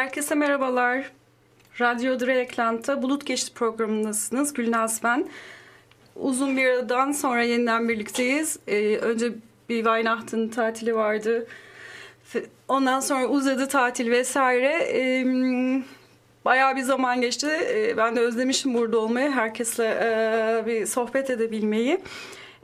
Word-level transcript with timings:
Herkese 0.00 0.34
merhabalar. 0.34 1.10
Radyo 1.80 2.20
Dreyeklant'ta 2.20 3.02
Bulut 3.02 3.26
Geçti 3.26 3.54
programındasınız. 3.54 4.52
Gülnaz 4.52 5.00
ben. 5.04 5.28
Uzun 6.16 6.56
bir 6.56 6.64
aradan 6.64 7.12
sonra 7.12 7.42
yeniden 7.42 7.88
birlikteyiz. 7.88 8.58
Ee, 8.68 8.96
önce 8.96 9.32
bir 9.68 9.76
Weihnachten 9.76 10.48
tatili 10.48 10.94
vardı. 10.94 11.46
Ondan 12.68 13.00
sonra 13.00 13.26
uzadı 13.26 13.68
tatil 13.68 14.10
vesaire. 14.10 14.88
Ee, 14.92 15.24
bayağı 16.44 16.76
bir 16.76 16.82
zaman 16.82 17.20
geçti. 17.20 17.48
Ee, 17.48 17.96
ben 17.96 18.16
de 18.16 18.20
özlemişim 18.20 18.74
burada 18.74 18.98
olmayı. 18.98 19.30
Herkesle 19.30 19.84
e, 19.84 20.66
bir 20.66 20.86
sohbet 20.86 21.30
edebilmeyi. 21.30 22.00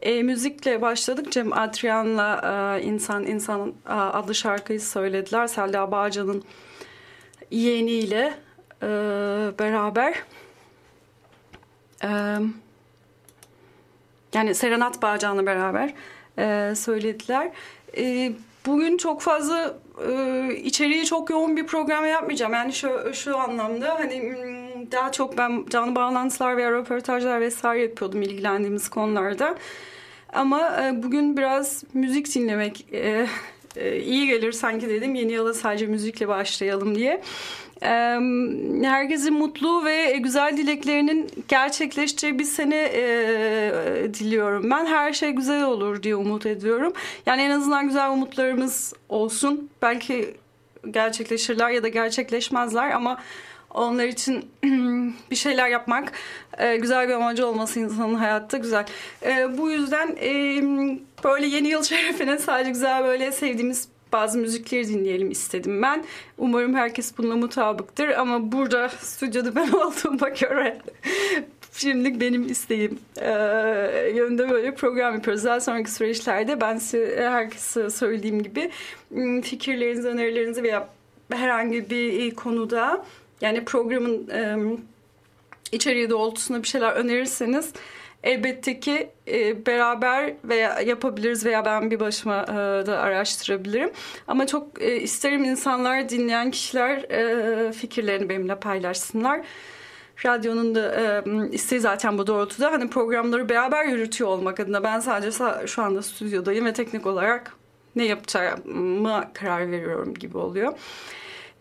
E, 0.02 0.22
müzikle 0.22 0.82
başladık. 0.82 1.32
Cem 1.32 1.52
Adrian'la 1.52 2.40
e, 2.80 2.82
İnsan 2.82 3.26
İnsan 3.26 3.74
e, 3.88 3.92
adlı 3.92 4.34
şarkıyı 4.34 4.80
söylediler. 4.80 5.46
Selda 5.46 5.92
Bağcan'ın 5.92 6.44
yeğeniyle 7.50 8.34
e, 8.82 8.88
beraber. 9.58 10.14
E, 12.02 12.08
yani 14.34 14.54
Serenat 14.54 15.02
Bağcan'la 15.02 15.46
beraber 15.46 15.94
e, 16.38 16.74
söylediler. 16.74 17.50
E, 17.96 18.32
bugün 18.66 18.96
çok 18.96 19.20
fazla 19.22 19.78
e, 20.08 20.54
içeriği 20.54 21.04
çok 21.04 21.30
yoğun 21.30 21.56
bir 21.56 21.66
program 21.66 22.06
yapmayacağım. 22.06 22.52
Yani 22.52 22.72
şu, 22.72 23.14
şu 23.14 23.38
anlamda 23.38 23.94
hani 23.94 24.34
daha 24.92 25.12
çok 25.12 25.38
ben 25.38 25.66
canlı 25.70 25.94
bağlantılar 25.94 26.56
veya 26.56 26.72
röportajlar 26.72 27.40
vesaire 27.40 27.82
yapıyordum 27.82 28.22
ilgilendiğimiz 28.22 28.88
konularda. 28.88 29.54
Ama 30.32 30.82
e, 30.82 31.02
bugün 31.02 31.36
biraz 31.36 31.84
müzik 31.94 32.34
dinlemek 32.34 32.86
e, 32.92 33.26
e, 33.76 34.00
iyi 34.00 34.26
gelir 34.26 34.52
sanki 34.52 34.88
dedim. 34.88 35.14
Yeni 35.14 35.32
yıla 35.32 35.54
sadece 35.54 35.86
müzikle 35.86 36.28
başlayalım 36.28 36.94
diye. 36.94 37.22
Herkesin 38.82 39.34
mutlu 39.34 39.84
ve 39.84 40.16
güzel 40.16 40.56
dileklerinin 40.56 41.26
gerçekleşeceği 41.48 42.38
bir 42.38 42.44
sene 42.44 42.90
e, 42.94 44.14
diliyorum. 44.14 44.70
Ben 44.70 44.86
her 44.86 45.12
şey 45.12 45.30
güzel 45.30 45.64
olur 45.64 46.02
diye 46.02 46.16
umut 46.16 46.46
ediyorum. 46.46 46.92
Yani 47.26 47.42
en 47.42 47.50
azından 47.50 47.86
güzel 47.86 48.10
umutlarımız 48.10 48.92
olsun. 49.08 49.70
Belki 49.82 50.34
gerçekleşirler 50.90 51.70
ya 51.70 51.82
da 51.82 51.88
gerçekleşmezler 51.88 52.90
ama 52.90 53.18
onlar 53.76 54.04
için 54.04 54.50
bir 55.30 55.36
şeyler 55.36 55.68
yapmak, 55.68 56.12
e, 56.58 56.76
güzel 56.76 57.08
bir 57.08 57.14
amacı 57.14 57.46
olması 57.46 57.80
insanın 57.80 58.14
hayatta 58.14 58.56
güzel. 58.58 58.86
E, 59.22 59.58
bu 59.58 59.70
yüzden 59.70 60.16
e, 60.20 60.30
böyle 61.24 61.46
yeni 61.46 61.68
yıl 61.68 61.82
şerefine 61.82 62.38
sadece 62.38 62.70
güzel 62.70 63.04
böyle 63.04 63.32
sevdiğimiz 63.32 63.88
bazı 64.12 64.38
müzikleri 64.38 64.88
dinleyelim 64.88 65.30
istedim 65.30 65.82
ben. 65.82 66.04
Umarım 66.38 66.74
herkes 66.74 67.18
bununla 67.18 67.36
mutabıktır 67.36 68.08
ama 68.08 68.52
burada 68.52 68.88
stüdyoda 68.88 69.54
ben 69.54 69.68
olduğuma 69.72 70.28
göre 70.28 70.78
şimdilik 71.72 72.20
benim 72.20 72.46
isteğim 72.46 72.98
e, 73.20 73.30
yönde 74.14 74.50
böyle 74.50 74.74
program 74.74 75.14
yapıyoruz. 75.14 75.44
Daha 75.44 75.60
sonraki 75.60 75.90
süreçlerde 75.90 76.60
ben 76.60 76.76
size 76.76 77.16
herkese 77.16 77.90
söylediğim 77.90 78.42
gibi 78.42 78.70
fikirlerinizi, 79.42 80.08
önerilerinizi 80.08 80.62
veya 80.62 80.88
herhangi 81.32 81.90
bir 81.90 82.34
konuda 82.34 83.04
yani 83.40 83.64
programın 83.64 84.28
e, 84.30 84.56
içeriği 85.72 86.10
doğrultusunda 86.10 86.62
bir 86.62 86.68
şeyler 86.68 86.92
önerirseniz 86.92 87.72
elbette 88.22 88.80
ki 88.80 89.10
e, 89.28 89.66
beraber 89.66 90.34
veya 90.44 90.80
yapabiliriz 90.80 91.44
veya 91.44 91.64
ben 91.64 91.90
bir 91.90 92.00
başıma 92.00 92.42
e, 92.42 92.86
da 92.86 92.98
araştırabilirim. 92.98 93.90
Ama 94.28 94.46
çok 94.46 94.82
e, 94.82 94.96
isterim 94.96 95.44
insanlar, 95.44 96.08
dinleyen 96.08 96.50
kişiler 96.50 96.96
e, 96.98 97.72
fikirlerini 97.72 98.28
benimle 98.28 98.60
paylaşsınlar. 98.60 99.40
Radyonun 100.26 100.74
da 100.74 100.94
e, 100.94 101.24
isteği 101.52 101.80
zaten 101.80 102.18
bu 102.18 102.26
doğrultuda. 102.26 102.72
Hani 102.72 102.90
programları 102.90 103.48
beraber 103.48 103.84
yürütüyor 103.84 104.30
olmak 104.30 104.60
adına 104.60 104.84
ben 104.84 105.00
sadece 105.00 105.38
şu 105.66 105.82
anda 105.82 106.02
stüdyodayım 106.02 106.66
ve 106.66 106.72
teknik 106.72 107.06
olarak 107.06 107.52
ne 107.96 108.04
yapacağıma 108.04 109.32
karar 109.32 109.70
veriyorum 109.70 110.14
gibi 110.14 110.38
oluyor. 110.38 110.72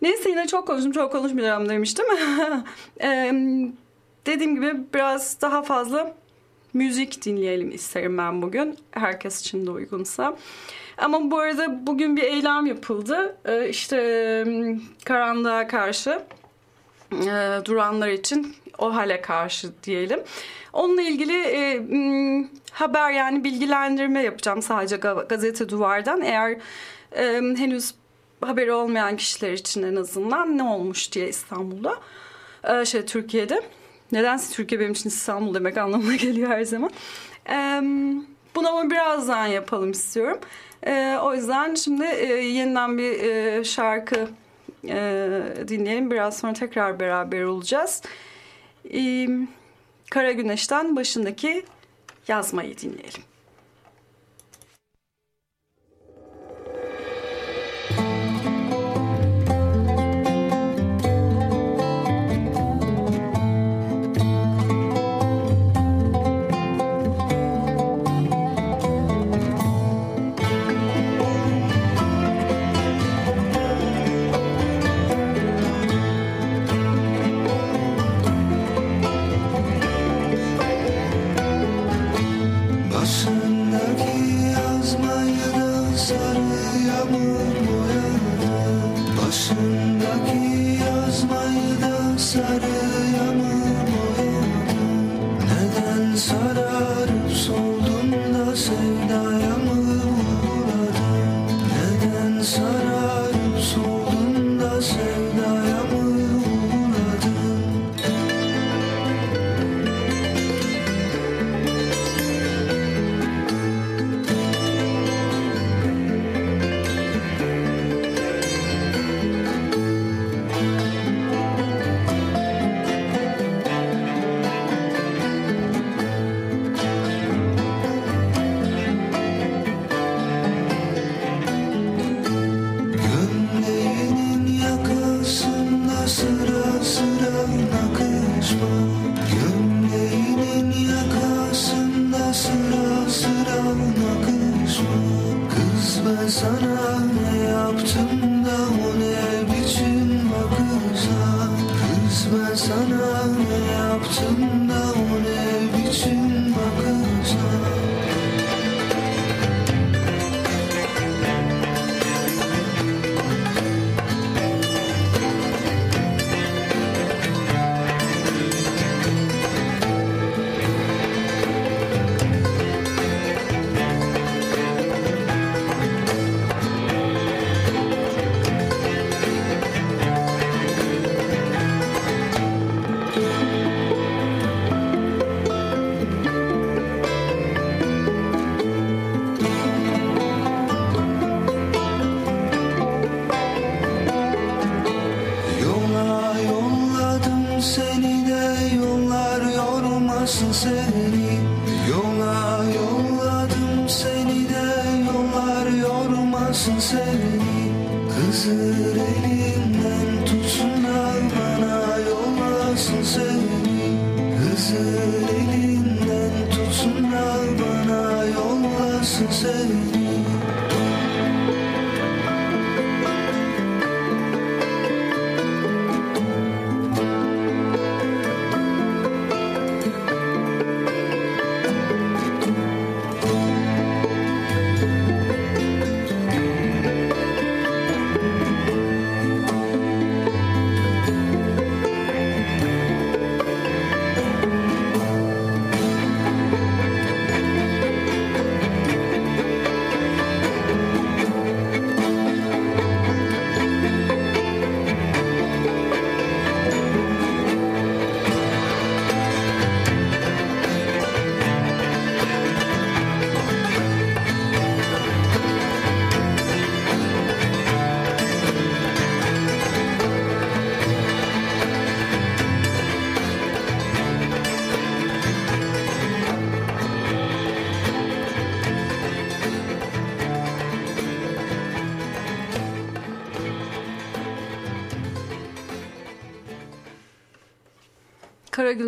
Neyse 0.06 0.30
yine 0.30 0.48
çok 0.48 0.68
konuştum 0.68 0.92
çok 0.92 1.12
konuşmayacağım 1.12 1.70
demiştim. 1.70 2.06
ee, 3.02 3.34
dediğim 4.26 4.56
gibi 4.56 4.78
biraz 4.94 5.42
daha 5.42 5.62
fazla 5.62 6.16
müzik 6.74 7.26
dinleyelim 7.26 7.72
isterim 7.72 8.18
ben 8.18 8.42
bugün. 8.42 8.78
Herkes 8.92 9.42
için 9.42 9.68
de 9.68 9.72
uygunsa. 9.72 10.38
Ama 10.98 11.32
bu 11.32 11.38
arada 11.38 11.88
bugün 11.88 12.18
bir 12.18 12.24
eylem 12.24 12.66
yapıldı. 12.66 13.38
Ee, 13.46 13.70
işte 13.70 13.98
karanlığa 15.06 15.68
karşı 15.68 16.22
e, 17.12 17.66
duranlar 17.66 18.08
için 18.08 18.56
o 18.78 18.96
hale 18.96 19.22
karşı 19.22 19.84
diyelim. 19.84 20.20
Onunla 20.74 21.02
ilgili 21.02 21.38
e, 21.38 21.82
haber 22.72 23.12
yani 23.12 23.44
bilgilendirme 23.44 24.24
yapacağım 24.24 24.62
sadece 24.62 24.98
gazete 25.30 25.70
duvardan. 25.70 26.22
Eğer 26.22 26.58
e, 27.12 27.42
henüz 27.58 27.94
haberi 28.42 28.72
olmayan 28.72 29.18
kişiler 29.18 29.52
için 29.52 29.84
en 29.84 29.96
azından 29.96 30.58
ne 30.58 30.64
olmuş 30.64 31.12
diye 31.12 31.30
İstanbul'da, 31.30 31.96
e, 32.64 32.86
şey 32.86 33.06
Türkiye'de. 33.06 33.62
Nedense 34.12 34.54
Türkiye 34.54 34.82
benim 34.82 34.92
için 34.92 35.10
İstanbul 35.10 35.54
demek 35.54 35.78
anlamına 35.78 36.16
geliyor 36.26 36.50
her 36.50 36.64
zaman. 36.64 36.90
E, 37.50 37.82
bunu 38.56 38.70
ama 38.70 38.90
birazdan 38.90 39.48
yapalım 39.48 39.92
istiyorum. 39.92 40.40
E, 40.88 41.18
o 41.24 41.36
yüzden 41.36 41.76
şimdi 41.76 42.06
e, 42.06 42.26
yeniden 42.34 42.98
bir 42.98 43.20
e, 43.20 43.64
şarkı 43.64 44.28
e, 44.88 45.30
dinleyelim. 45.68 46.12
Biraz 46.12 46.38
sonra 46.38 46.54
tekrar 46.54 47.00
beraber 47.00 47.42
olacağız. 47.44 48.02
E, 48.94 49.28
Kara 50.10 50.32
Güneş'ten 50.32 50.96
başındaki 50.96 51.66
yazmayı 52.28 52.78
dinleyelim. 52.78 53.22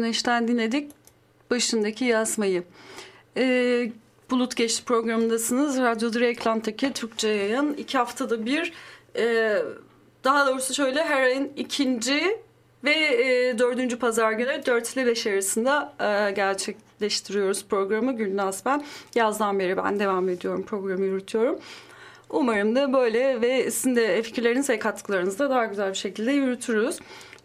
Güneş'ten 0.08 0.48
dinledik 0.48 0.92
başındaki 1.52 2.06
yazmayı. 2.06 2.64
Ee, 3.38 3.92
Bulut 4.30 4.56
Geçti 4.56 4.86
programındasınız. 4.86 5.78
Radyo 5.78 6.14
Direklant'taki 6.14 6.94
Türkçe 6.94 7.28
yayın. 7.28 7.74
iki 7.74 7.98
haftada 7.98 8.46
bir 8.46 8.74
e, 9.16 9.58
daha 10.24 10.48
doğrusu 10.48 10.74
şöyle 10.74 11.04
her 11.04 11.22
ayın 11.22 11.52
ikinci 11.56 12.38
ve 12.84 12.92
e, 12.92 13.60
dördüncü 13.60 14.00
pazar 14.00 14.32
günü 14.32 14.66
4 14.66 14.94
ile 14.94 15.06
5 15.06 15.28
arasında 15.28 15.94
e, 16.00 16.32
gerçekleştiriyoruz 16.32 17.66
programı. 17.66 18.18
Gülnaz 18.18 18.66
ben. 18.66 18.86
Yazdan 19.16 19.60
beri 19.60 19.78
ben 19.78 20.00
devam 20.00 20.30
ediyorum 20.30 20.64
programı 20.64 21.06
yürütüyorum. 21.06 21.60
Umarım 22.30 22.76
da 22.76 22.94
böyle 22.94 23.42
ve 23.42 23.72
sizin 23.72 23.96
de 23.96 24.22
fikirleriniz 24.24 24.70
ve 24.70 24.80
katkılarınızı 24.80 25.50
daha 25.50 25.66
güzel 25.66 25.90
bir 25.90 25.98
şekilde 25.98 26.32
yürütürüz. 26.32 27.00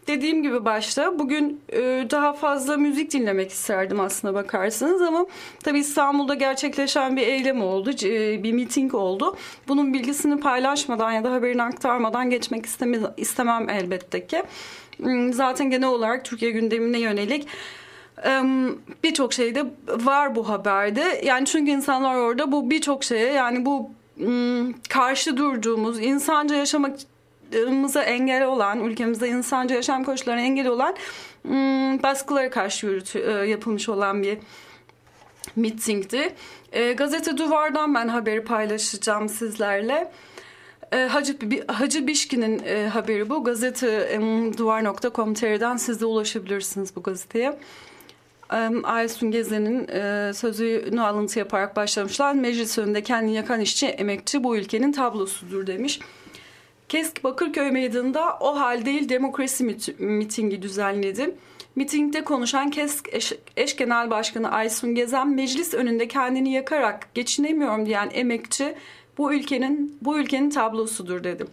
Dediğim 0.07 0.43
gibi 0.43 0.65
başta 0.65 1.19
bugün 1.19 1.61
e, 1.73 2.07
daha 2.11 2.33
fazla 2.33 2.77
müzik 2.77 3.13
dinlemek 3.13 3.51
isterdim 3.51 4.01
aslına 4.01 4.35
bakarsanız 4.35 5.03
ama 5.03 5.27
tabii 5.65 5.79
İstanbul'da 5.79 6.35
gerçekleşen 6.35 7.17
bir 7.17 7.23
eylem 7.23 7.63
oldu, 7.63 7.91
e, 8.03 8.43
bir 8.43 8.53
miting 8.53 8.95
oldu. 8.95 9.37
Bunun 9.69 9.95
bilgisini 9.95 10.41
paylaşmadan 10.41 11.13
ya 11.13 11.25
da 11.25 11.33
haberini 11.33 11.63
aktarmadan 11.63 12.31
geçmek 12.31 12.67
istemem 13.17 13.69
elbette 13.69 14.27
ki. 14.27 14.43
Hmm, 14.97 15.33
zaten 15.33 15.71
genel 15.71 15.89
olarak 15.89 16.25
Türkiye 16.25 16.51
gündemine 16.51 16.99
yönelik 16.99 17.49
birçok 19.05 19.33
şeyde 19.33 19.65
var 19.89 20.35
bu 20.35 20.49
haberde. 20.49 21.21
Yani 21.25 21.47
çünkü 21.47 21.71
insanlar 21.71 22.15
orada 22.15 22.53
bu 22.53 22.71
birçok 22.71 23.05
şeye 23.05 23.33
yani 23.33 23.67
bu 23.67 23.91
hmm, 24.17 24.73
karşı 24.73 25.37
durduğumuz, 25.37 26.01
insanca 26.01 26.57
yaşamamıza 27.53 28.03
engel 28.03 28.47
olan, 28.47 28.81
ülkemizde 28.81 29.29
insanca 29.29 29.75
yaşam 29.75 30.05
koşullarına 30.05 30.41
engel 30.41 30.67
olan 30.67 30.97
hmm, 31.43 32.03
baskılara 32.03 32.51
karşı 32.51 32.87
yürütü, 32.87 33.19
e, 33.19 33.31
yapılmış 33.31 33.89
olan 33.89 34.23
bir 34.23 34.39
mitingdi. 35.57 36.35
E, 36.73 36.93
gazete 36.93 37.37
Duvar'dan 37.37 37.95
ben 37.95 38.09
haberi 38.09 38.45
paylaşacağım 38.45 39.29
sizlerle. 39.29 40.13
E, 40.93 40.97
Hacı, 40.97 41.37
Hacı 41.69 42.07
Bişkin'in 42.07 42.89
haberi 42.89 43.29
bu. 43.29 43.45
Gazete 43.45 43.89
e, 43.89 44.19
duvar.com.tr'den 44.59 45.77
siz 45.77 46.01
de 46.01 46.07
ulaşabilirsiniz 46.07 46.97
bu 46.97 47.03
gazeteye. 47.03 47.59
Aysun 48.85 49.31
Gezen'in 49.31 49.89
e, 49.89 50.33
sözünü 50.35 51.01
alıntı 51.01 51.39
yaparak 51.39 51.77
başlamışlar. 51.77 52.35
Meclis 52.35 52.79
önünde 52.79 53.03
kendini 53.03 53.35
yakan 53.35 53.61
işçi, 53.61 53.87
emekçi 53.87 54.45
bu 54.45 54.57
ülkenin 54.57 54.93
tablosudur 54.93 55.67
demiş. 55.67 56.01
Kesk 56.93 57.25
Bakırköy 57.25 57.71
Meydanı'nda 57.71 58.37
o 58.41 58.59
hal 58.61 58.85
değil 58.85 59.09
demokrasi 59.09 59.65
mit 59.65 60.01
mitingi 60.01 60.63
düzenledi. 60.63 61.35
Mitingde 61.77 62.25
konuşan 62.25 62.71
KESK 62.71 63.09
eş, 63.15 63.33
eş 63.57 63.77
genel 63.77 64.11
başkanı 64.11 64.51
Aysun 64.51 64.95
Gezen 64.95 65.29
meclis 65.29 65.75
önünde 65.75 66.09
kendini 66.09 66.53
yakarak 66.53 67.15
geçinemiyorum 67.15 67.87
diyen 67.87 68.11
emekçi 68.15 68.75
bu 69.19 69.35
ülkenin 69.35 69.99
bu 70.03 70.19
ülkenin 70.19 70.51
tablosudur 70.51 71.25
dedim. 71.25 71.49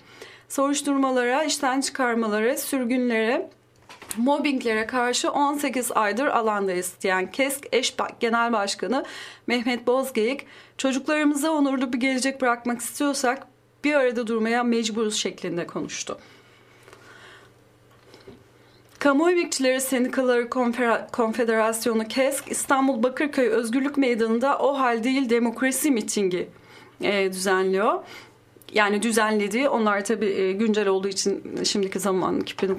Soruşturmalara, 0.49 1.43
işten 1.43 1.81
çıkarmalara, 1.81 2.57
sürgünlere, 2.57 3.49
mobbinglere 4.17 4.87
karşı 4.87 5.31
18 5.31 5.91
aydır 5.91 6.25
alandayız 6.25 6.93
diyen 7.01 7.31
KESK 7.31 7.67
eş 7.71 7.95
genel 8.19 8.53
başkanı 8.53 9.05
Mehmet 9.47 9.87
Bozgeyik, 9.87 10.45
çocuklarımıza 10.77 11.51
onurlu 11.51 11.93
bir 11.93 11.99
gelecek 11.99 12.41
bırakmak 12.41 12.81
istiyorsak 12.81 13.47
bir 13.83 13.93
arada 13.93 14.27
durmaya 14.27 14.63
mecburuz 14.63 15.15
şeklinde 15.15 15.67
konuştu. 15.67 16.17
Kamu 18.99 19.31
Emekçileri 19.31 19.81
Sendikaları 19.81 20.49
Konfederasyonu 21.11 22.07
KESK 22.07 22.51
İstanbul 22.51 23.03
Bakırköy 23.03 23.47
Özgürlük 23.47 23.97
Meydanı'nda 23.97 24.57
o 24.57 24.79
hal 24.79 25.03
değil 25.03 25.29
demokrasi 25.29 25.91
mitingi 25.91 26.49
e, 27.01 27.33
düzenliyor. 27.33 28.03
Yani 28.73 29.03
düzenlediği 29.03 29.69
onlar 29.69 30.05
tabii 30.05 30.25
e, 30.25 30.51
güncel 30.51 30.87
olduğu 30.87 31.07
için 31.07 31.59
şimdiki 31.63 31.99
zaman 31.99 32.41
kipini 32.41 32.77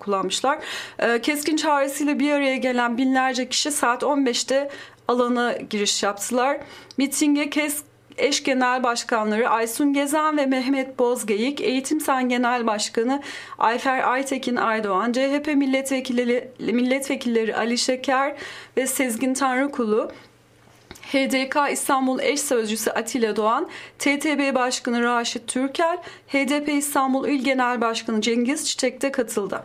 kullanmışlar. 0.00 0.58
E, 0.98 1.20
keskin 1.20 1.56
çağrısıyla 1.56 2.18
bir 2.18 2.32
araya 2.32 2.56
gelen 2.56 2.98
binlerce 2.98 3.48
kişi 3.48 3.70
saat 3.70 4.02
15'te 4.02 4.70
alana 5.08 5.52
giriş 5.52 6.02
yaptılar. 6.02 6.60
Mitinge 6.96 7.50
kes 7.50 7.82
eş 8.18 8.42
genel 8.42 8.82
başkanları 8.82 9.48
Aysun 9.48 9.92
Gezen 9.92 10.36
ve 10.36 10.46
Mehmet 10.46 10.98
Bozgeyik, 10.98 11.60
Eğitim 11.60 12.00
Sen 12.00 12.28
Genel 12.28 12.66
Başkanı 12.66 13.22
Ayfer 13.58 14.12
Aytekin 14.12 14.56
Aydoğan, 14.56 15.12
CHP 15.12 15.46
milletvekilleri, 15.46 16.50
milletvekilleri 16.58 17.56
Ali 17.56 17.78
Şeker 17.78 18.36
ve 18.76 18.86
Sezgin 18.86 19.34
Tanrıkulu, 19.34 20.12
HDK 21.12 21.72
İstanbul 21.72 22.20
eş 22.20 22.40
sözcüsü 22.40 22.90
Atilla 22.90 23.36
Doğan, 23.36 23.68
TTB 23.98 24.54
Başkanı 24.54 25.02
Raşit 25.02 25.48
Türkel, 25.48 25.98
HDP 26.28 26.68
İstanbul 26.68 27.28
İl 27.28 27.44
Genel 27.44 27.80
Başkanı 27.80 28.20
Cengiz 28.20 28.68
Çiçek 28.68 29.02
de 29.02 29.12
katıldı. 29.12 29.62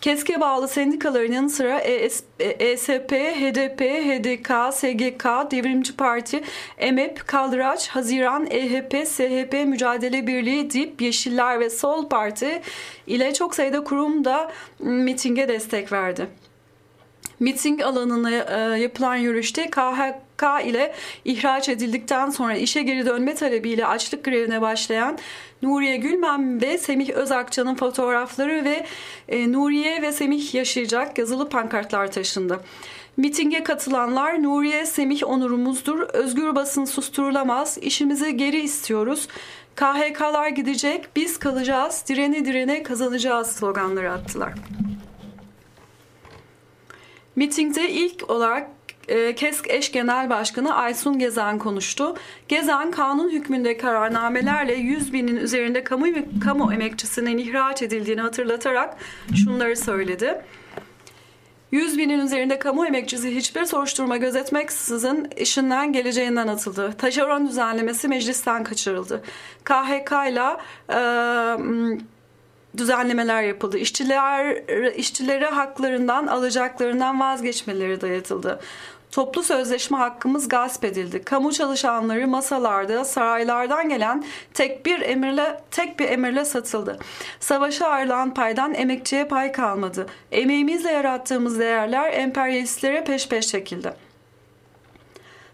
KESK'e 0.00 0.40
bağlı 0.40 0.68
sendikaların 0.68 1.32
yanı 1.32 1.50
sıra 1.50 1.78
ES, 1.80 2.22
ESP, 2.40 3.12
HDP, 3.12 3.80
HDK, 3.80 4.74
SGK, 4.74 5.50
Devrimci 5.50 5.96
Parti, 5.96 6.42
EMEP, 6.78 7.26
Kaldıraç, 7.26 7.88
Haziran, 7.88 8.46
EHP, 8.50 9.06
SHP, 9.06 9.66
Mücadele 9.66 10.26
Birliği, 10.26 10.70
DİP, 10.70 11.02
Yeşiller 11.02 11.60
ve 11.60 11.70
Sol 11.70 12.08
Parti 12.08 12.62
ile 13.06 13.34
çok 13.34 13.54
sayıda 13.54 13.84
kurum 13.84 14.24
da 14.24 14.52
mitinge 14.78 15.48
destek 15.48 15.92
verdi. 15.92 16.26
Miting 17.40 17.82
alanına 17.82 18.30
e, 18.30 18.80
yapılan 18.80 19.16
yürüyüşte 19.16 19.70
KHK 20.36 20.66
ile 20.66 20.94
ihraç 21.24 21.68
edildikten 21.68 22.30
sonra 22.30 22.56
işe 22.56 22.82
geri 22.82 23.06
dönme 23.06 23.34
talebiyle 23.34 23.86
açlık 23.86 24.24
grevine 24.24 24.60
başlayan 24.60 25.18
Nuriye 25.62 25.96
Gülmen 25.96 26.62
ve 26.62 26.78
Semih 26.78 27.10
Özakça'nın 27.10 27.74
fotoğrafları 27.74 28.64
ve 28.64 28.86
e, 29.28 29.52
Nuriye 29.52 30.02
ve 30.02 30.12
Semih 30.12 30.54
yaşayacak 30.54 31.18
yazılı 31.18 31.48
pankartlar 31.48 32.12
taşındı. 32.12 32.60
Mitinge 33.16 33.62
katılanlar 33.62 34.42
Nuriye 34.42 34.86
Semih 34.86 35.24
onurumuzdur, 35.24 36.00
özgür 36.00 36.54
basın 36.54 36.84
susturulamaz, 36.84 37.78
işimizi 37.78 38.36
geri 38.36 38.60
istiyoruz, 38.60 39.28
KHK'lar 39.74 40.48
gidecek, 40.48 41.08
biz 41.16 41.38
kalacağız, 41.38 42.04
direne 42.08 42.44
direne 42.44 42.82
kazanacağız 42.82 43.46
sloganları 43.46 44.12
attılar. 44.12 44.52
Mitingde 47.36 47.90
ilk 47.90 48.30
olarak 48.30 48.75
e, 49.08 49.34
KESK 49.34 49.70
eş 49.70 49.92
genel 49.92 50.30
başkanı 50.30 50.74
Aysun 50.74 51.18
Gezen 51.18 51.58
konuştu. 51.58 52.16
Gezen 52.48 52.90
kanun 52.90 53.30
hükmünde 53.30 53.76
kararnamelerle 53.76 54.74
100 54.74 55.12
binin 55.12 55.36
üzerinde 55.36 55.84
kamu, 55.84 56.06
kamu 56.44 56.72
emekçisinin 56.72 57.38
ihraç 57.38 57.82
edildiğini 57.82 58.20
hatırlatarak 58.20 58.96
şunları 59.34 59.76
söyledi. 59.76 60.40
100 61.70 61.98
binin 61.98 62.18
üzerinde 62.18 62.58
kamu 62.58 62.86
emekçisi 62.86 63.36
hiçbir 63.36 63.64
soruşturma 63.64 64.16
gözetmeksizin 64.16 65.28
işinden 65.36 65.92
geleceğinden 65.92 66.48
atıldı. 66.48 66.92
Taşeron 66.98 67.48
düzenlemesi 67.48 68.08
meclisten 68.08 68.64
kaçırıldı. 68.64 69.22
KHK 69.64 70.12
ile 70.30 70.56
e, 70.92 70.98
düzenlemeler 72.76 73.42
yapıldı. 73.42 73.78
İşçiler 73.78 74.56
işçilere 74.92 75.46
haklarından, 75.46 76.26
alacaklarından 76.26 77.20
vazgeçmeleri 77.20 78.00
dayatıldı. 78.00 78.60
Toplu 79.10 79.42
sözleşme 79.42 79.98
hakkımız 79.98 80.48
gasp 80.48 80.84
edildi. 80.84 81.22
Kamu 81.22 81.52
çalışanları 81.52 82.28
masalarda 82.28 83.04
saraylardan 83.04 83.88
gelen 83.88 84.24
tek 84.54 84.86
bir 84.86 85.00
emirle 85.00 85.60
tek 85.70 85.98
bir 85.98 86.08
emirle 86.08 86.44
satıldı. 86.44 86.98
Savaşa 87.40 87.86
ayrılan 87.86 88.34
paydan 88.34 88.74
emekçiye 88.74 89.24
pay 89.24 89.52
kalmadı. 89.52 90.06
Emeğimizle 90.32 90.90
yarattığımız 90.90 91.58
değerler 91.58 92.12
emperyalistlere 92.12 93.04
peş 93.04 93.28
peş 93.28 93.48
çekildi. 93.48 93.92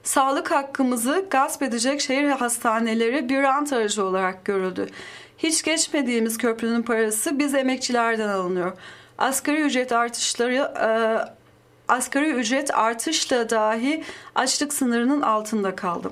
Sağlık 0.03 0.51
hakkımızı 0.51 1.25
gasp 1.31 1.63
edecek 1.63 2.01
şehir 2.01 2.29
hastaneleri 2.29 3.29
bir 3.29 3.43
rant 3.43 3.73
aracı 3.73 4.05
olarak 4.05 4.45
görüldü. 4.45 4.87
Hiç 5.39 5.63
geçmediğimiz 5.63 6.39
köprünün 6.39 6.83
parası 6.83 7.39
biz 7.39 7.55
emekçilerden 7.55 8.29
alınıyor. 8.29 8.73
Asgari 9.19 9.61
ücret 9.61 9.93
artışları 9.93 10.55
e, 10.55 10.89
asgari 11.93 12.31
ücret 12.31 12.75
artışla 12.75 13.51
dahi 13.51 14.03
açlık 14.35 14.73
sınırının 14.73 15.23
altında 15.23 15.77
kaldı. 15.77 16.11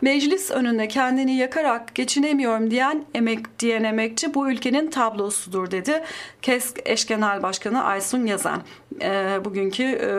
Meclis 0.00 0.50
önünde 0.50 0.88
kendini 0.88 1.36
yakarak 1.36 1.94
geçinemiyorum 1.94 2.70
diyen 2.70 3.04
emek 3.14 3.58
diyen 3.58 3.84
emekçi 3.84 4.34
bu 4.34 4.50
ülkenin 4.50 4.90
tablosudur 4.90 5.70
dedi. 5.70 6.02
KESK 6.42 6.78
eş 6.84 7.06
genel 7.06 7.42
başkanı 7.42 7.84
Aysun 7.84 8.26
Yazan 8.26 8.62
e, 9.02 9.40
bugünkü 9.44 9.82
e, 9.82 10.10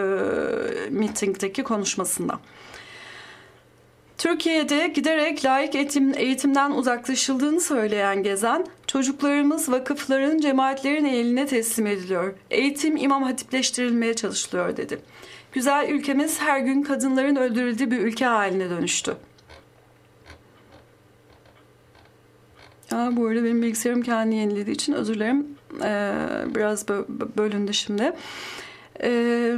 mitingdeki 0.90 1.64
konuşmasında. 1.64 2.40
Türkiye'de 4.24 4.88
giderek 4.88 5.46
layık 5.46 5.75
eğitim, 5.75 6.13
eğitimden 6.18 6.72
uzaklaşıldığını 6.72 7.62
söyleyen 7.62 8.24
Gezen, 8.24 8.65
çocuklarımız 8.88 9.72
vakıfların, 9.72 10.39
cemaatlerin 10.39 11.06
eline 11.06 11.46
teslim 11.46 11.88
ediliyor. 11.88 12.34
Eğitim 12.51 12.98
imam 12.98 13.24
hatipleştirilmeye 13.24 14.13
çalışılıyor 14.13 14.77
dedi. 14.77 15.00
Güzel 15.51 15.89
ülkemiz 15.89 16.42
her 16.42 16.60
gün 16.60 16.84
kadınların 16.84 17.36
öldürüldüğü 17.36 17.92
bir 17.92 17.98
ülke 17.98 18.25
haline 18.25 18.70
dönüştü. 18.70 19.15
Aa, 22.92 23.15
bu 23.15 23.27
arada 23.27 23.44
benim 23.44 23.62
bilgisayarım 23.62 24.01
kendini 24.01 24.39
yenilediği 24.39 24.75
için 24.75 24.94
özür 24.94 25.13
dilerim. 25.13 25.48
Ee, 25.84 26.13
biraz 26.56 26.88
bölündü 27.38 27.74
şimdi. 27.74 28.13
Ee, 29.03 29.58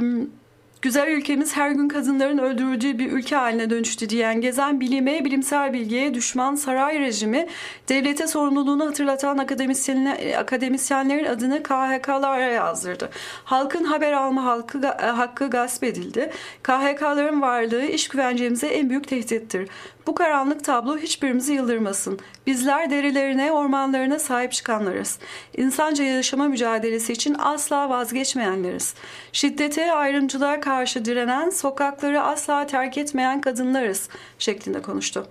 Güzel 0.86 1.08
ülkemiz 1.08 1.56
her 1.56 1.70
gün 1.70 1.88
kadınların 1.88 2.38
öldürüldüğü 2.38 2.98
bir 2.98 3.12
ülke 3.12 3.36
haline 3.36 3.70
dönüştü 3.70 4.08
diyen 4.08 4.40
Gezen 4.40 4.80
bilime, 4.80 5.24
bilimsel 5.24 5.72
bilgiye 5.72 6.14
düşman 6.14 6.54
saray 6.54 7.00
rejimi 7.00 7.46
devlete 7.88 8.26
sorumluluğunu 8.26 8.86
hatırlatan 8.86 9.38
akademisyenler, 9.38 10.38
akademisyenlerin 10.38 11.24
adını 11.24 11.62
KHK'lara 11.62 12.48
yazdırdı. 12.48 13.10
Halkın 13.44 13.84
haber 13.84 14.12
alma 14.12 14.44
halkı, 14.44 14.86
hakkı 14.98 15.50
gasp 15.50 15.84
edildi. 15.84 16.30
KHK'ların 16.62 17.42
varlığı 17.42 17.84
iş 17.84 18.08
güvencemize 18.08 18.66
en 18.66 18.90
büyük 18.90 19.08
tehdittir. 19.08 19.68
Bu 20.06 20.14
karanlık 20.14 20.64
tablo 20.64 20.98
hiçbirimizi 20.98 21.52
yıldırmasın. 21.52 22.18
Bizler 22.46 22.90
derilerine, 22.90 23.52
ormanlarına 23.52 24.18
sahip 24.18 24.52
çıkanlarız. 24.52 25.18
İnsanca 25.56 26.04
yaşama 26.04 26.48
mücadelesi 26.48 27.12
için 27.12 27.36
asla 27.38 27.88
vazgeçmeyenleriz. 27.90 28.94
Şiddete, 29.32 29.92
ayrımcılığa 29.92 30.60
karşı 30.60 31.04
direnen, 31.04 31.50
sokakları 31.50 32.22
asla 32.22 32.66
terk 32.66 32.98
etmeyen 32.98 33.40
kadınlarız 33.40 34.08
şeklinde 34.38 34.82
konuştu. 34.82 35.26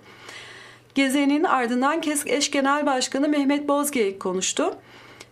Gezenin 0.94 1.44
ardından 1.44 2.00
KESK 2.00 2.30
eş 2.30 2.50
genel 2.50 2.86
başkanı 2.86 3.28
Mehmet 3.28 3.68
Bozgeyik 3.68 4.20
konuştu. 4.20 4.74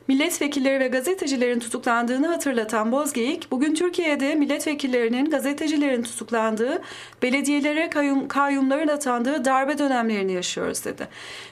Milletvekilleri 0.09 0.81
ve 0.81 0.89
gazetecilerin 0.89 1.59
tutuklandığını 1.59 2.27
hatırlatan 2.27 2.93
Bozgeyik, 2.93 3.51
bugün 3.51 3.75
Türkiye'de 3.75 4.35
milletvekillerinin, 4.35 5.31
gazetecilerin 5.31 6.03
tutuklandığı, 6.03 6.83
belediyelere 7.23 7.91
kayyum, 7.91 8.29
kayyumların 8.29 8.89
atandığı 8.89 9.45
darbe 9.45 9.79
dönemlerini 9.79 10.33
yaşıyoruz 10.33 10.85
dedi. 10.85 11.09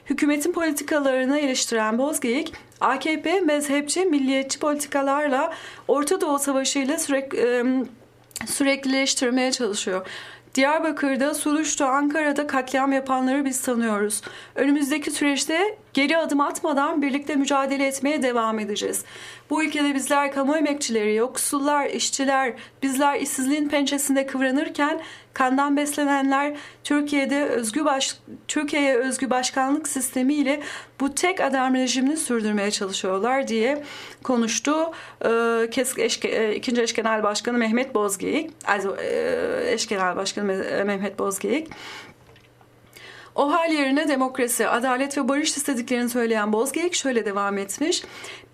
Hükümetin 0.06 0.52
politikalarını 0.52 1.38
eleştiren 1.38 1.98
Bozgeyik, 1.98 2.52
AKP 2.80 3.40
mezhepçi, 3.40 4.04
milliyetçi 4.04 4.58
politikalarla 4.58 5.52
Orta 5.88 6.20
Doğu 6.20 6.38
Savaşı 6.38 6.78
ile 6.78 6.98
sürekli 6.98 7.84
süreklileştirmeye 8.46 9.52
çalışıyor. 9.52 10.06
Diyarbakır'da, 10.54 11.34
Suruç'ta, 11.34 11.88
Ankara'da 11.88 12.46
katliam 12.46 12.92
yapanları 12.92 13.44
biz 13.44 13.62
tanıyoruz. 13.62 14.22
Önümüzdeki 14.54 15.10
süreçte 15.10 15.76
geri 15.94 16.16
adım 16.16 16.40
atmadan 16.40 17.02
birlikte 17.02 17.36
mücadele 17.36 17.86
etmeye 17.86 18.22
devam 18.22 18.58
edeceğiz. 18.58 19.04
Bu 19.50 19.64
ülkede 19.64 19.94
bizler 19.94 20.32
kamu 20.32 20.56
emekçileri, 20.56 21.14
yoksullar, 21.14 21.86
işçiler, 21.86 22.52
bizler 22.82 23.20
işsizliğin 23.20 23.68
pençesinde 23.68 24.26
kıvranırken 24.26 25.00
kandan 25.34 25.76
beslenenler 25.76 26.56
Türkiye'de 26.84 27.44
özgü 27.44 27.84
baş, 27.84 28.16
Türkiye'ye 28.48 28.96
özgü 28.96 29.30
başkanlık 29.30 29.88
sistemiyle 29.88 30.60
bu 31.00 31.14
tek 31.14 31.40
adam 31.40 31.74
rejimini 31.74 32.16
sürdürmeye 32.16 32.70
çalışıyorlar 32.70 33.48
diye 33.48 33.82
konuştu. 34.22 34.92
Ee, 35.24 35.70
Kesk 35.70 35.98
eş, 35.98 36.24
e, 36.24 36.54
ikinci 36.54 36.82
eş 36.82 36.94
genel 36.94 37.22
başkanı 37.22 37.58
Mehmet 37.58 37.94
Bozgeyik, 37.94 38.50
also 38.66 38.96
e, 38.96 39.72
eş 39.72 39.88
genel 39.88 40.16
başkanı 40.16 40.44
Mehmet 40.84 41.18
Bozgeyik. 41.18 41.68
O 43.34 43.52
hal 43.52 43.72
yerine 43.72 44.08
demokrasi, 44.08 44.68
adalet 44.68 45.18
ve 45.18 45.28
barış 45.28 45.56
istediklerini 45.56 46.08
söyleyen 46.08 46.52
Bozgeyik 46.52 46.94
şöyle 46.94 47.24
devam 47.24 47.58
etmiş. 47.58 48.02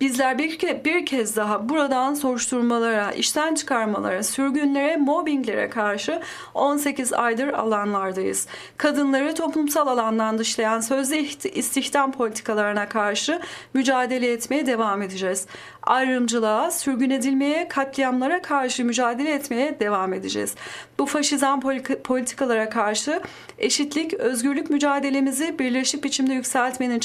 Bizler 0.01 0.39
bir, 0.39 0.59
ke 0.59 0.85
bir 0.85 1.07
kez 1.07 1.37
daha 1.37 1.69
buradan 1.69 2.15
soruşturmalara, 2.15 3.13
işten 3.13 3.55
çıkarmalara, 3.55 4.23
sürgünlere, 4.23 4.97
mobbinglere 4.97 5.71
karşı 5.71 6.21
18 6.55 7.13
aydır 7.13 7.49
alanlardayız. 7.49 8.47
Kadınları 8.77 9.35
toplumsal 9.35 9.87
alandan 9.87 10.39
dışlayan 10.39 10.81
sözde 10.81 11.21
istihdam 11.55 12.13
politikalarına 12.13 12.89
karşı 12.89 13.41
mücadele 13.75 14.33
etmeye 14.33 14.67
devam 14.67 15.03
edeceğiz. 15.03 15.47
Ayrımcılığa, 15.83 16.71
sürgün 16.71 17.11
edilmeye, 17.11 17.69
katliamlara 17.69 18.43
karşı 18.43 18.85
mücadele 18.85 19.33
etmeye 19.33 19.81
devam 19.81 20.13
edeceğiz. 20.13 20.55
Bu 20.99 21.07
faşizan 21.07 21.61
politikalara 22.05 22.69
karşı 22.69 23.21
eşitlik, 23.59 24.15
özgürlük 24.15 24.71
mücadelemizi 24.71 25.59
birleşip 25.59 26.05
biçimde 26.05 26.35
yükseltmenin 26.35 27.01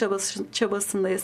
çabasındayız. 0.51 1.23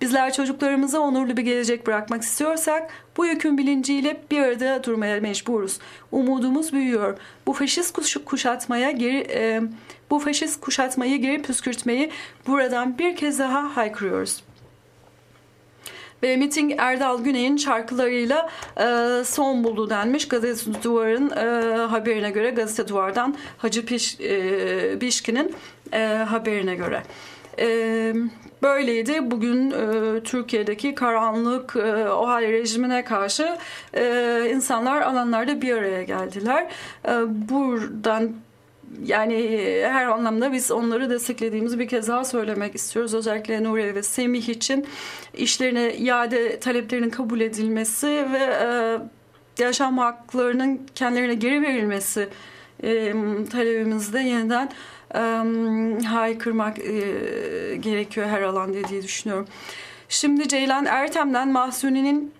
Bizler 0.00 0.32
çocuklarımıza 0.32 1.00
onurlu 1.00 1.36
bir 1.36 1.42
gelecek 1.42 1.86
bırakmak 1.86 2.22
istiyorsak 2.22 2.90
bu 3.16 3.26
yükün 3.26 3.58
bilinciyle 3.58 4.22
bir 4.30 4.40
arada 4.40 4.84
durmaya 4.84 5.20
mecburuz. 5.20 5.78
Umudumuz 6.12 6.72
büyüyor. 6.72 7.18
Bu 7.46 7.52
faşist 7.52 8.24
kuşatmaya 8.24 8.90
geri 8.90 9.26
e, 9.30 9.62
bu 10.10 10.18
faşist 10.18 10.60
kuşatmayı 10.60 11.16
geri 11.16 11.42
püskürtmeyi 11.42 12.10
buradan 12.46 12.98
bir 12.98 13.16
kez 13.16 13.38
daha 13.38 13.76
haykırıyoruz. 13.76 14.42
Ve 16.22 16.36
miting 16.36 16.72
Erdal 16.78 17.24
Güney'in 17.24 17.56
şarkılarıyla 17.56 18.50
e, 18.76 19.24
son 19.24 19.64
buldu 19.64 19.90
denmiş. 19.90 20.28
Gazete 20.28 20.82
Duvar'ın 20.82 21.30
e, 21.30 21.76
haberine 21.76 22.30
göre 22.30 22.50
Gazete 22.50 22.88
Duvar'dan 22.88 23.36
Hacı 23.58 23.86
Piş, 23.86 24.20
e, 24.20 25.00
Bişki'nin 25.00 25.54
e, 25.92 25.98
haberine 26.28 26.74
göre. 26.74 27.02
E, 27.60 28.14
böyleydi. 28.62 29.30
Bugün 29.30 29.70
e, 29.70 30.20
Türkiye'deki 30.20 30.94
karanlık 30.94 31.76
e, 31.76 32.08
OHAL 32.08 32.42
rejimine 32.42 33.04
karşı 33.04 33.58
e, 33.94 34.52
insanlar 34.54 35.02
alanlarda 35.02 35.62
bir 35.62 35.76
araya 35.76 36.02
geldiler. 36.02 36.66
E, 37.08 37.12
buradan 37.48 38.32
yani 39.04 39.34
her 39.84 40.06
anlamda 40.06 40.52
biz 40.52 40.70
onları 40.70 41.10
desteklediğimizi 41.10 41.78
bir 41.78 41.88
kez 41.88 42.08
daha 42.08 42.24
söylemek 42.24 42.74
istiyoruz. 42.74 43.14
Özellikle 43.14 43.64
Nuriye 43.64 43.94
ve 43.94 44.02
Semih 44.02 44.48
için 44.48 44.86
işlerine 45.34 45.94
iade 45.94 46.60
taleplerinin 46.60 47.10
kabul 47.10 47.40
edilmesi 47.40 48.06
ve 48.06 48.38
e, 48.38 48.98
yaşam 49.62 49.98
haklarının 49.98 50.80
kendilerine 50.94 51.34
geri 51.34 51.62
verilmesi 51.62 52.28
e, 52.82 53.12
talebimizde 53.50 54.20
yeniden 54.20 54.70
haykırmak 56.04 56.78
e, 56.78 56.92
gerekiyor 57.80 58.26
her 58.26 58.42
alanda 58.42 58.88
diye 58.88 59.02
düşünüyorum. 59.02 59.46
Şimdi 60.08 60.48
Ceylan 60.48 60.86
Ertem'den 60.86 61.48
Mahsuni'nin 61.48 62.32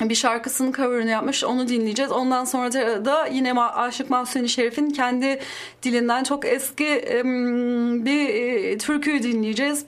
bir 0.00 0.14
şarkısının 0.14 0.72
cover'ını 0.72 1.10
yapmış. 1.10 1.44
Onu 1.44 1.68
dinleyeceğiz. 1.68 2.12
Ondan 2.12 2.44
sonra 2.44 2.72
da 3.04 3.26
yine 3.26 3.60
Aşık 3.60 4.10
Mahsuni 4.10 4.48
Şerif'in 4.48 4.90
kendi 4.90 5.40
dilinden 5.82 6.24
çok 6.24 6.44
eski 6.44 6.84
bir 8.04 8.28
e, 8.28 8.78
türküyü 8.78 9.22
dinleyeceğiz. 9.22 9.84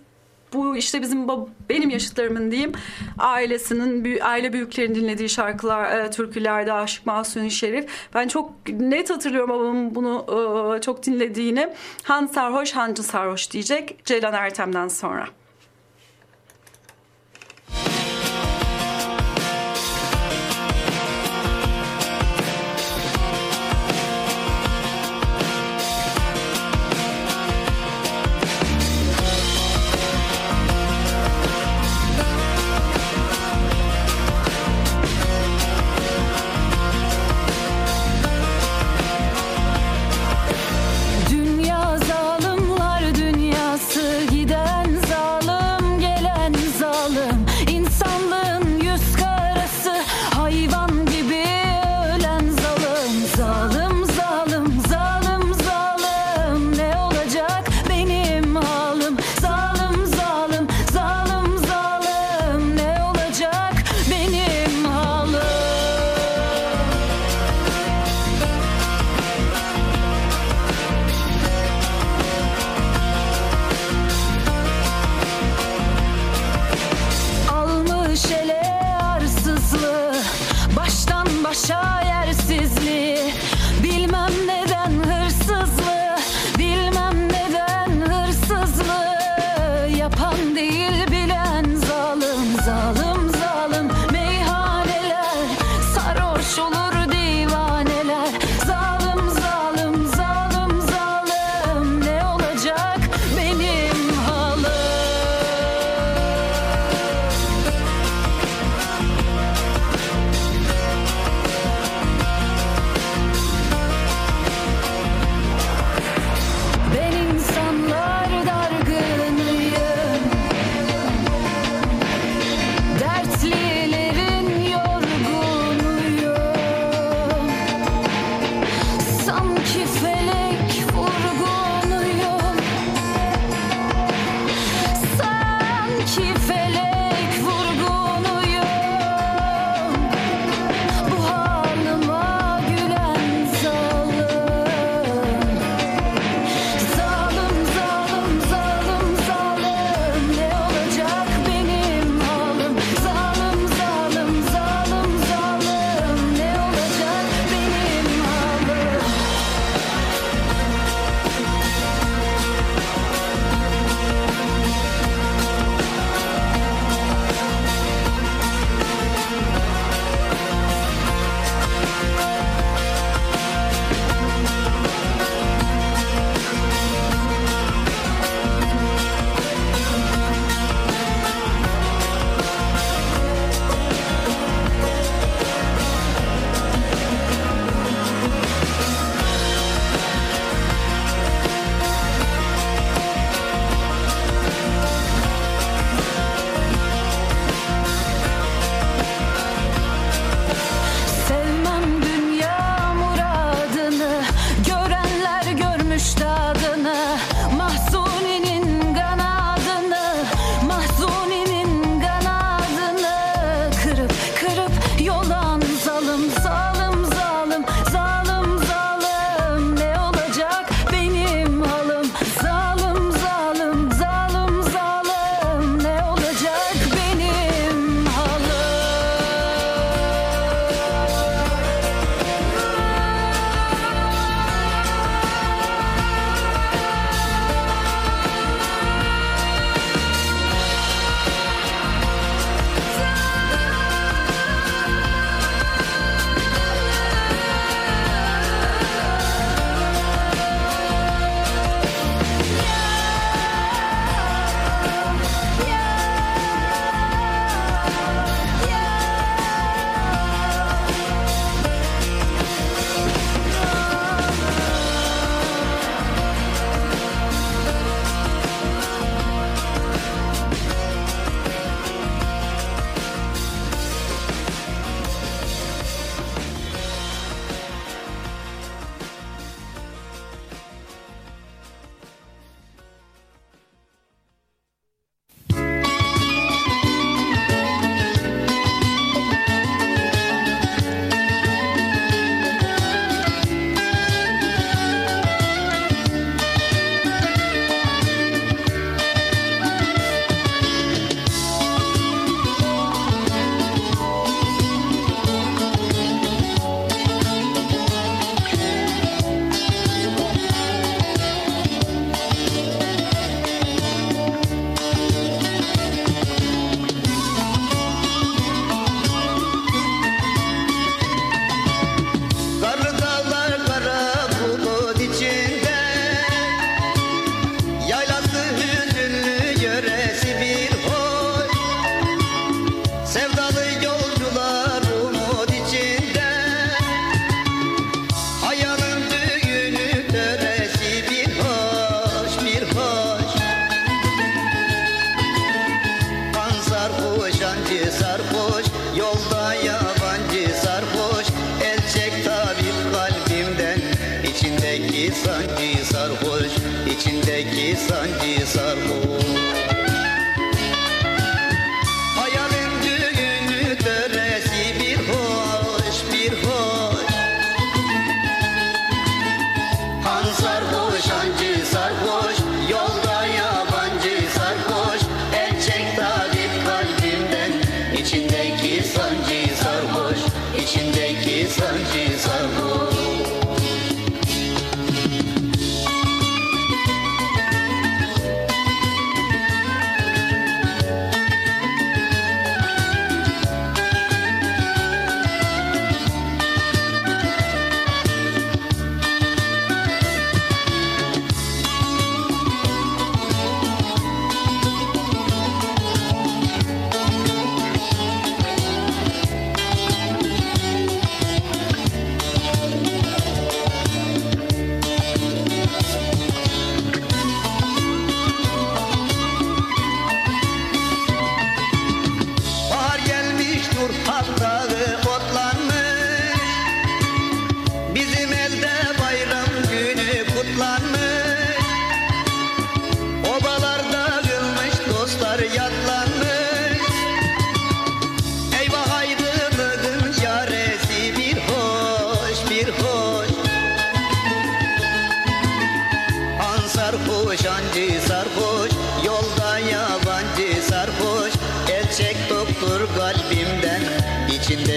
Bu 0.53 0.77
işte 0.77 1.03
bizim 1.03 1.29
benim 1.69 1.91
yaşıtlarımın 1.91 2.51
diyeyim 2.51 2.73
ailesinin 3.19 4.21
aile 4.21 4.53
büyüklerinin 4.53 4.95
dinlediği 4.95 5.29
şarkılar 5.29 5.99
e, 5.99 6.11
türkülerde 6.11 6.73
Aşık 6.73 7.07
Mahsuni 7.07 7.51
Şerif. 7.51 7.87
Ben 8.15 8.29
çok 8.29 8.69
net 8.69 9.11
hatırlıyorum 9.11 9.51
babamın 9.51 9.95
bunu 9.95 10.27
e, 10.77 10.81
çok 10.81 11.07
dinlediğini. 11.07 11.69
Han 12.03 12.27
sarhoş 12.27 12.73
hancı 12.73 13.03
sarhoş 13.03 13.51
diyecek 13.51 14.05
Ceylan 14.05 14.35
Ertem'den 14.35 14.89
sonra. 14.89 15.27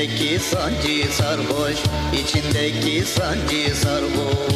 İçindeki 0.06 0.40
sancı 0.40 1.14
sarhoş 1.14 1.76
İçindeki 2.14 3.06
sancı 3.06 3.76
sarhoş 3.76 4.56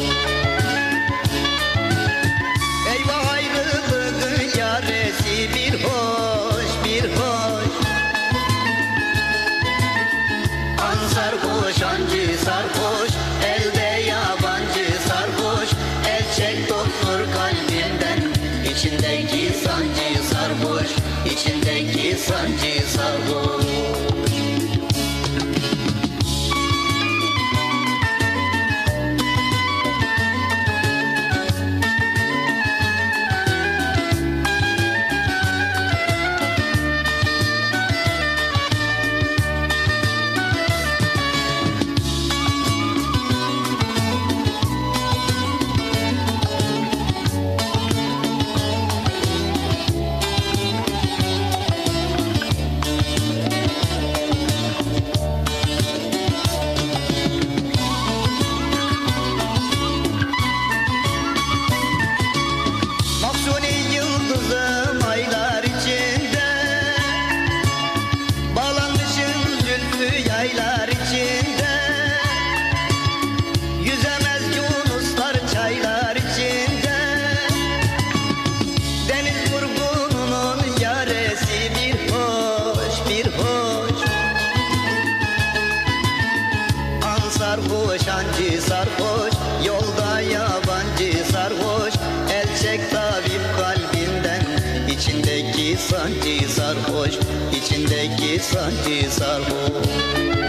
sarhoş 88.10 88.26
ancı 88.26 88.62
sarhoş 88.62 89.32
Yolda 89.66 90.20
yabancı 90.20 91.24
sarhoş. 91.32 91.94
El 92.32 92.46
çek 92.62 92.90
tabip 92.90 93.42
kalbinden 93.58 94.42
İçindeki 94.88 95.76
sancı 95.76 96.52
sarhoş. 96.52 97.10
İçindeki 97.56 98.40
sancı 98.44 99.10
sarhoş 99.10 100.39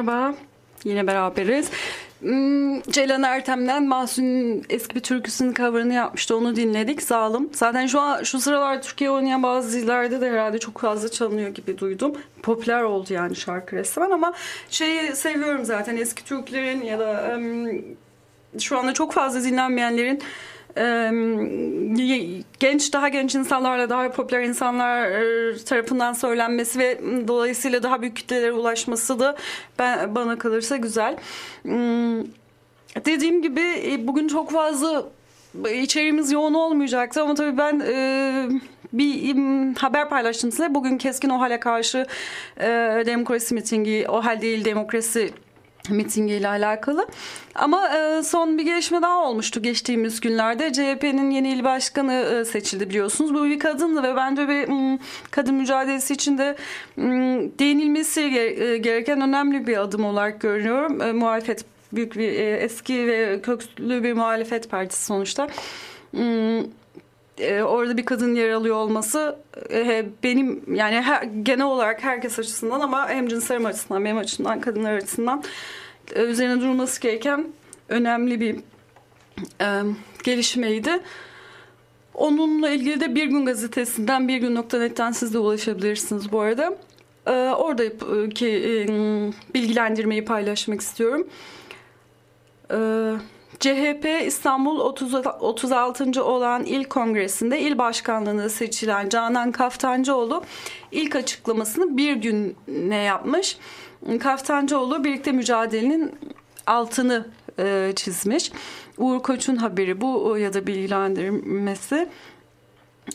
Merhaba, 0.00 0.34
yine 0.84 1.06
beraberiz. 1.06 1.70
Hmm, 2.20 2.82
Ceylan 2.82 3.22
Ertem'den 3.22 3.86
Mahsun'un 3.86 4.62
eski 4.70 4.94
bir 4.94 5.00
türküsünün 5.00 5.54
cover'ını 5.54 5.94
yapmıştı. 5.94 6.36
Onu 6.36 6.56
dinledik. 6.56 7.02
Zalim. 7.02 7.50
Zaten 7.52 7.86
şu 7.86 8.00
an 8.00 8.22
şu 8.22 8.40
sıralar 8.40 8.82
Türkiye 8.82 9.10
oynayan 9.10 9.42
bazı 9.42 9.68
dizilerde 9.68 10.20
de 10.20 10.30
herhalde 10.30 10.58
çok 10.58 10.78
fazla 10.78 11.08
çalınıyor 11.10 11.48
gibi 11.48 11.78
duydum. 11.78 12.12
Popüler 12.42 12.82
oldu 12.82 13.12
yani 13.12 13.36
şarkı 13.36 13.76
resmen 13.76 14.10
ama 14.10 14.32
şeyi 14.70 15.16
seviyorum 15.16 15.64
zaten 15.64 15.96
eski 15.96 16.24
Türklerin 16.24 16.82
ya 16.82 16.98
da 16.98 17.32
em, 17.32 17.84
şu 18.58 18.78
anda 18.78 18.94
çok 18.94 19.12
fazla 19.12 19.44
dinlenmeyenlerin 19.44 20.22
genç 22.60 22.92
daha 22.92 23.08
genç 23.08 23.34
insanlarla 23.34 23.90
daha 23.90 24.10
popüler 24.10 24.42
insanlar 24.42 25.08
tarafından 25.56 26.12
söylenmesi 26.12 26.78
ve 26.78 27.00
dolayısıyla 27.28 27.82
daha 27.82 28.02
büyük 28.02 28.16
kitlelere 28.16 28.52
ulaşması 28.52 29.20
da 29.20 29.36
ben 29.78 30.14
bana 30.14 30.38
kalırsa 30.38 30.76
güzel. 30.76 31.16
Dediğim 33.04 33.42
gibi 33.42 33.60
e, 33.60 34.06
bugün 34.06 34.28
çok 34.28 34.50
fazla 34.50 35.04
içeriğimiz 35.82 36.32
yoğun 36.32 36.54
olmayacaktı 36.54 37.22
ama 37.22 37.34
tabii 37.34 37.58
ben 37.58 37.80
e, 37.80 38.48
bir 38.92 39.22
im, 39.22 39.74
haber 39.74 40.08
paylaştım 40.08 40.50
size. 40.50 40.74
Bugün 40.74 40.98
Keskin 40.98 41.30
OHAL'e 41.30 41.60
karşı 41.60 42.06
e, 42.60 42.66
demokrasi 43.06 43.54
mitingi, 43.54 44.06
OHAL 44.08 44.40
değil 44.40 44.64
demokrasi 44.64 45.30
mitingiyle 45.88 46.48
alakalı. 46.48 47.06
Ama 47.54 47.88
e, 47.88 48.22
son 48.22 48.58
bir 48.58 48.62
gelişme 48.62 49.02
daha 49.02 49.24
olmuştu 49.24 49.62
geçtiğimiz 49.62 50.20
günlerde. 50.20 50.72
CHP'nin 50.72 51.30
yeni 51.30 51.52
il 51.52 51.64
başkanı 51.64 52.12
e, 52.12 52.44
seçildi 52.44 52.90
biliyorsunuz. 52.90 53.34
Bu 53.34 53.44
bir 53.44 53.58
kadındı 53.58 54.02
ve 54.02 54.16
bence 54.16 54.48
bir 54.48 54.68
m, 54.68 54.98
kadın 55.30 55.54
mücadelesi 55.54 56.14
içinde 56.14 56.56
m, 56.96 57.06
değinilmesi 57.58 58.20
e, 58.20 58.78
gereken 58.78 59.20
önemli 59.20 59.66
bir 59.66 59.76
adım 59.76 60.04
olarak 60.04 60.40
görüyorum. 60.40 61.02
E, 61.02 61.12
muhalefet 61.12 61.64
büyük 61.92 62.16
bir 62.16 62.32
eski 62.38 63.06
ve 63.06 63.40
köklü 63.42 64.02
bir 64.02 64.12
muhalefet 64.12 64.70
partisi 64.70 65.04
sonuçta. 65.04 65.48
M, 66.12 66.62
e, 67.40 67.62
orada 67.62 67.96
bir 67.96 68.04
kadın 68.04 68.34
yer 68.34 68.50
alıyor 68.50 68.76
olması 68.76 69.36
e, 69.70 70.06
benim 70.22 70.74
yani 70.74 71.00
her, 71.00 71.22
genel 71.22 71.66
olarak 71.66 72.02
herkes 72.02 72.38
açısından 72.38 72.80
ama 72.80 73.08
hem 73.08 73.28
cinslerim 73.28 73.66
açısından 73.66 74.04
benim 74.04 74.16
açımdan 74.16 74.60
kadınlar 74.60 74.92
açısından 74.92 75.44
e, 76.14 76.22
üzerine 76.22 76.60
durulması 76.60 77.00
gereken 77.00 77.48
önemli 77.88 78.40
bir 78.40 78.56
e, 79.60 79.82
gelişmeydi. 80.24 81.00
Onunla 82.14 82.70
ilgili 82.70 83.00
de 83.00 83.14
Bir 83.14 83.24
Gün 83.24 83.46
Gazetesi'nden 83.46 84.28
Bir 84.28 84.36
Gün.net'ten 84.36 85.12
siz 85.12 85.34
de 85.34 85.38
ulaşabilirsiniz 85.38 86.32
bu 86.32 86.40
arada. 86.40 86.76
E, 87.26 87.32
oradaki 87.32 88.48
e, 88.48 88.86
bilgilendirmeyi 89.54 90.24
paylaşmak 90.24 90.80
istiyorum. 90.80 91.28
Evet 92.70 93.20
CHP 93.60 94.26
İstanbul 94.26 94.78
30, 94.80 95.14
36. 95.40 96.24
olan 96.24 96.64
il 96.64 96.84
kongresinde 96.84 97.60
il 97.60 97.78
başkanlığına 97.78 98.48
seçilen 98.48 99.08
Canan 99.08 99.52
Kaftancıoğlu 99.52 100.44
ilk 100.92 101.16
açıklamasını 101.16 101.96
bir 101.96 102.16
güne 102.16 102.96
yapmış. 102.96 103.58
Kaftancıoğlu 104.20 105.04
birlikte 105.04 105.32
mücadelenin 105.32 106.12
altını 106.66 107.26
e, 107.58 107.92
çizmiş. 107.96 108.52
Uğur 108.98 109.22
Koç'un 109.22 109.56
haberi 109.56 110.00
bu 110.00 110.38
ya 110.38 110.54
da 110.54 110.66
bilgilendirmesi. 110.66 112.08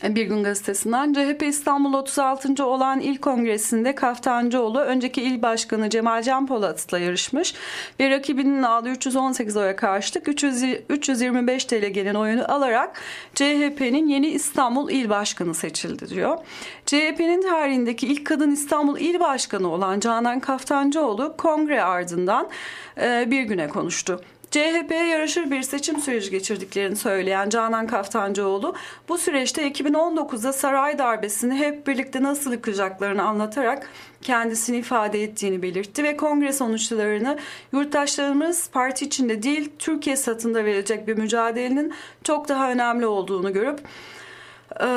Bir 0.03 0.25
Gün 0.25 0.43
Gazetesi'nden 0.43 1.13
CHP 1.13 1.43
İstanbul 1.43 1.93
36. 1.93 2.65
olan 2.65 2.99
il 2.99 3.17
kongresinde 3.17 3.95
Kaftancıoğlu 3.95 4.79
önceki 4.79 5.21
il 5.21 5.41
başkanı 5.41 5.89
Cemal 5.89 6.21
Can 6.21 6.47
Polat'la 6.47 6.99
yarışmış 6.99 7.53
ve 7.99 8.09
rakibinin 8.09 8.63
aldığı 8.63 8.89
318 8.89 9.57
oya 9.57 9.75
karşılık 9.75 10.27
300, 10.27 10.63
325 10.89 11.65
TL 11.65 11.85
gelen 11.85 12.15
oyunu 12.15 12.51
alarak 12.51 13.01
CHP'nin 13.35 14.07
yeni 14.07 14.27
İstanbul 14.27 14.89
il 14.89 15.09
başkanı 15.09 15.53
seçildi 15.53 16.09
diyor. 16.09 16.37
CHP'nin 16.85 17.41
tarihindeki 17.41 18.07
ilk 18.07 18.25
kadın 18.25 18.51
İstanbul 18.51 18.97
il 18.97 19.19
başkanı 19.19 19.71
olan 19.71 19.99
Canan 19.99 20.39
Kaftancıoğlu 20.39 21.37
kongre 21.37 21.83
ardından 21.83 22.49
bir 23.31 23.41
güne 23.41 23.67
konuştu. 23.67 24.21
CHP'ye 24.55 25.07
yaraşır 25.07 25.51
bir 25.51 25.61
seçim 25.61 25.99
süreci 25.99 26.31
geçirdiklerini 26.31 26.95
söyleyen 26.95 27.49
Canan 27.49 27.87
Kaftancıoğlu 27.87 28.75
bu 29.09 29.17
süreçte 29.17 29.71
2019'da 29.71 30.53
saray 30.53 30.97
darbesini 30.97 31.55
hep 31.55 31.87
birlikte 31.87 32.23
nasıl 32.23 32.51
yıkacaklarını 32.51 33.23
anlatarak 33.23 33.89
kendisini 34.21 34.77
ifade 34.77 35.23
ettiğini 35.23 35.61
belirtti 35.61 36.03
ve 36.03 36.17
kongre 36.17 36.53
sonuçlarını 36.53 37.37
yurttaşlarımız 37.71 38.69
parti 38.69 39.05
içinde 39.05 39.43
değil 39.43 39.71
Türkiye 39.79 40.17
satında 40.17 40.65
verecek 40.65 41.07
bir 41.07 41.17
mücadelenin 41.17 41.93
çok 42.23 42.49
daha 42.49 42.71
önemli 42.71 43.05
olduğunu 43.05 43.53
görüp 43.53 43.79
e, 44.81 44.87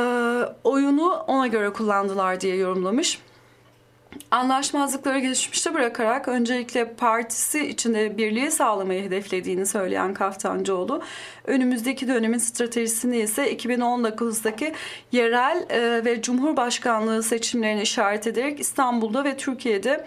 oyunu 0.64 1.12
ona 1.12 1.47
göre 1.47 1.73
kullandılar 1.73 2.40
diye 2.40 2.57
yorumlamış 2.57 3.18
anlaşmazlıkları 4.31 5.18
geçmişte 5.18 5.74
bırakarak 5.74 6.28
öncelikle 6.28 6.92
partisi 6.92 7.68
içinde 7.68 8.18
birliği 8.18 8.50
sağlamayı 8.50 9.02
hedeflediğini 9.02 9.66
söyleyen 9.66 10.14
Kaftancıoğlu, 10.14 11.02
önümüzdeki 11.44 12.09
dönemin 12.09 12.38
stratejisini 12.38 13.18
ise 13.18 13.57
2019'daki 13.57 14.74
yerel 15.12 15.66
e, 15.70 16.04
ve 16.04 16.22
cumhurbaşkanlığı 16.22 17.22
seçimlerini 17.22 17.83
işaret 17.83 18.26
ederek 18.26 18.61
İstanbul'da 18.61 19.24
ve 19.24 19.37
Türkiye'de 19.37 20.04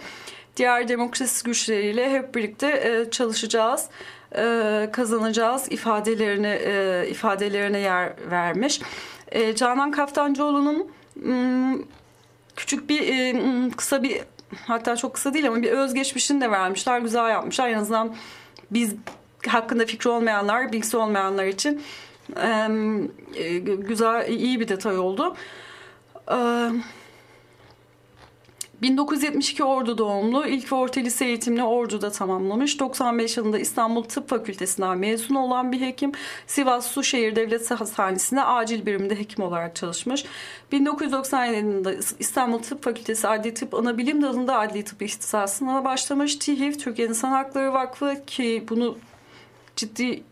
diğer 0.58 0.88
demokrasi 0.88 1.44
güçleriyle 1.44 2.12
hep 2.12 2.36
birlikte 2.36 2.68
e, 2.68 3.12
çalışacağız 3.12 3.90
e, 4.36 4.90
kazanacağız 4.94 5.72
ifadelerine 5.72 6.60
ifadelerine 7.10 7.80
yer 7.80 8.14
vermiş. 8.32 8.82
Canan 9.56 9.92
Kaftancıoğlu'nun 9.92 10.92
küçük 12.56 12.90
bir 12.90 13.02
e, 13.02 13.70
kısa 13.78 14.04
bir 14.04 14.22
hatta 14.68 14.96
çok 14.96 15.14
kısa 15.14 15.34
değil 15.34 15.48
ama 15.48 15.62
bir 15.62 15.72
özgeçmişini 15.72 16.42
de 16.42 16.52
vermişler. 16.52 17.00
Güzel 17.00 17.30
yapmışlar. 17.30 17.70
En 17.70 17.78
azından 17.78 18.16
biz 18.72 18.96
hakkında 19.48 19.86
fikri 19.86 20.10
olmayanlar, 20.10 20.72
bilgisi 20.72 20.98
olmayanlar 20.98 21.46
için 21.46 21.82
e, 23.36 23.58
güzel, 23.58 24.30
iyi 24.30 24.60
bir 24.60 24.68
detay 24.68 25.00
oldu. 25.00 25.36
E, 26.32 26.38
1972 28.82 29.64
Ordu 29.64 29.98
doğumlu, 29.98 30.48
ilk 30.48 30.72
ve 30.72 30.76
orta 30.76 31.02
lise 31.02 31.26
eğitimini 31.26 31.64
Ordu'da 31.64 32.12
tamamlamış. 32.12 32.80
95 32.80 33.38
yılında 33.38 33.60
İstanbul 33.60 34.04
Tıp 34.04 34.30
Fakültesinden 34.30 34.98
mezun 34.98 35.36
olan 35.36 35.72
bir 35.72 35.82
hekim. 35.82 36.12
Sivas 36.48 36.88
Suşehir 36.88 37.36
Devlet 37.36 37.72
Hastanesi'nde 37.72 38.44
acil 38.44 38.86
birimde 38.86 39.20
hekim 39.20 39.44
olarak 39.44 39.76
çalışmış. 39.76 40.26
1997 40.72 41.58
yılında 41.58 41.94
İstanbul 42.20 42.60
Tıp 42.60 42.84
Fakültesi 42.84 43.28
Adli 43.28 43.54
Tıp 43.54 43.74
Anabilim 43.74 44.22
Dalı'nda 44.22 44.60
adli 44.60 44.84
tıp 44.84 45.02
ihtisasına 45.02 45.86
başlamış. 45.86 46.36
TİHİV, 46.36 46.74
Türkiye 46.74 47.08
İnsan 47.08 47.32
Hakları 47.32 47.74
Vakfı 47.74 48.26
ki 48.28 48.64
bunu 48.70 48.98
ciddi 49.76 50.24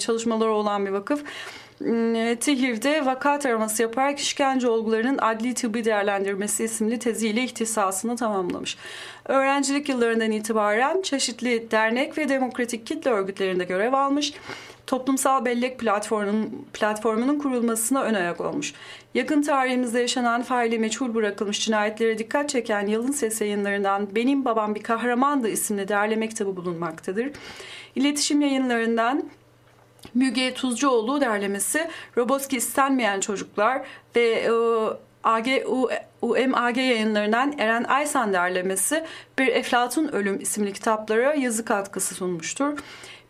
çalışmaları 0.00 0.50
olan 0.50 0.86
bir 0.86 0.90
vakıf 0.90 1.24
TİHİV'de 2.40 3.06
vaka 3.06 3.38
taraması 3.38 3.82
yaparak 3.82 4.18
işkence 4.18 4.68
olgularının 4.68 5.18
adli 5.18 5.54
tıbbi 5.54 5.84
değerlendirmesi 5.84 6.64
isimli 6.64 6.98
teziyle 6.98 7.42
ihtisasını 7.42 8.16
tamamlamış. 8.16 8.76
Öğrencilik 9.24 9.88
yıllarından 9.88 10.30
itibaren 10.30 11.02
çeşitli 11.02 11.70
dernek 11.70 12.18
ve 12.18 12.28
demokratik 12.28 12.86
kitle 12.86 13.10
örgütlerinde 13.10 13.64
görev 13.64 13.92
almış 13.92 14.32
toplumsal 14.88 15.44
bellek 15.44 15.78
platformunun, 15.78 16.66
platformunun 16.72 17.38
kurulmasına 17.38 18.02
ön 18.02 18.14
ayak 18.14 18.40
olmuş. 18.40 18.74
Yakın 19.14 19.42
tarihimizde 19.42 20.00
yaşanan 20.00 20.42
faili 20.42 20.78
meçhul 20.78 21.14
bırakılmış 21.14 21.64
cinayetlere 21.64 22.18
dikkat 22.18 22.48
çeken 22.48 22.86
Yalın 22.86 23.12
Ses 23.12 23.40
yayınlarından 23.40 24.14
Benim 24.14 24.44
Babam 24.44 24.74
Bir 24.74 24.82
Kahramandı 24.82 25.48
isimli 25.48 25.88
derleme 25.88 26.28
kitabı 26.28 26.56
bulunmaktadır. 26.56 27.30
İletişim 27.96 28.40
yayınlarından 28.40 29.30
Müge 30.14 30.54
Tuzcuoğlu 30.54 31.20
derlemesi 31.20 31.88
Roboski 32.16 32.56
istenmeyen 32.56 33.20
çocuklar 33.20 33.82
ve 34.16 34.30
e, 34.30 34.50
AG, 35.24 35.46
UMAG 36.22 36.76
yayınlarından 36.76 37.54
Eren 37.58 37.84
Aysan 37.84 38.32
derlemesi 38.32 39.04
Bir 39.38 39.46
Eflatun 39.46 40.08
Ölüm 40.08 40.40
isimli 40.40 40.72
kitaplara 40.72 41.34
yazı 41.34 41.64
katkısı 41.64 42.14
sunmuştur. 42.14 42.78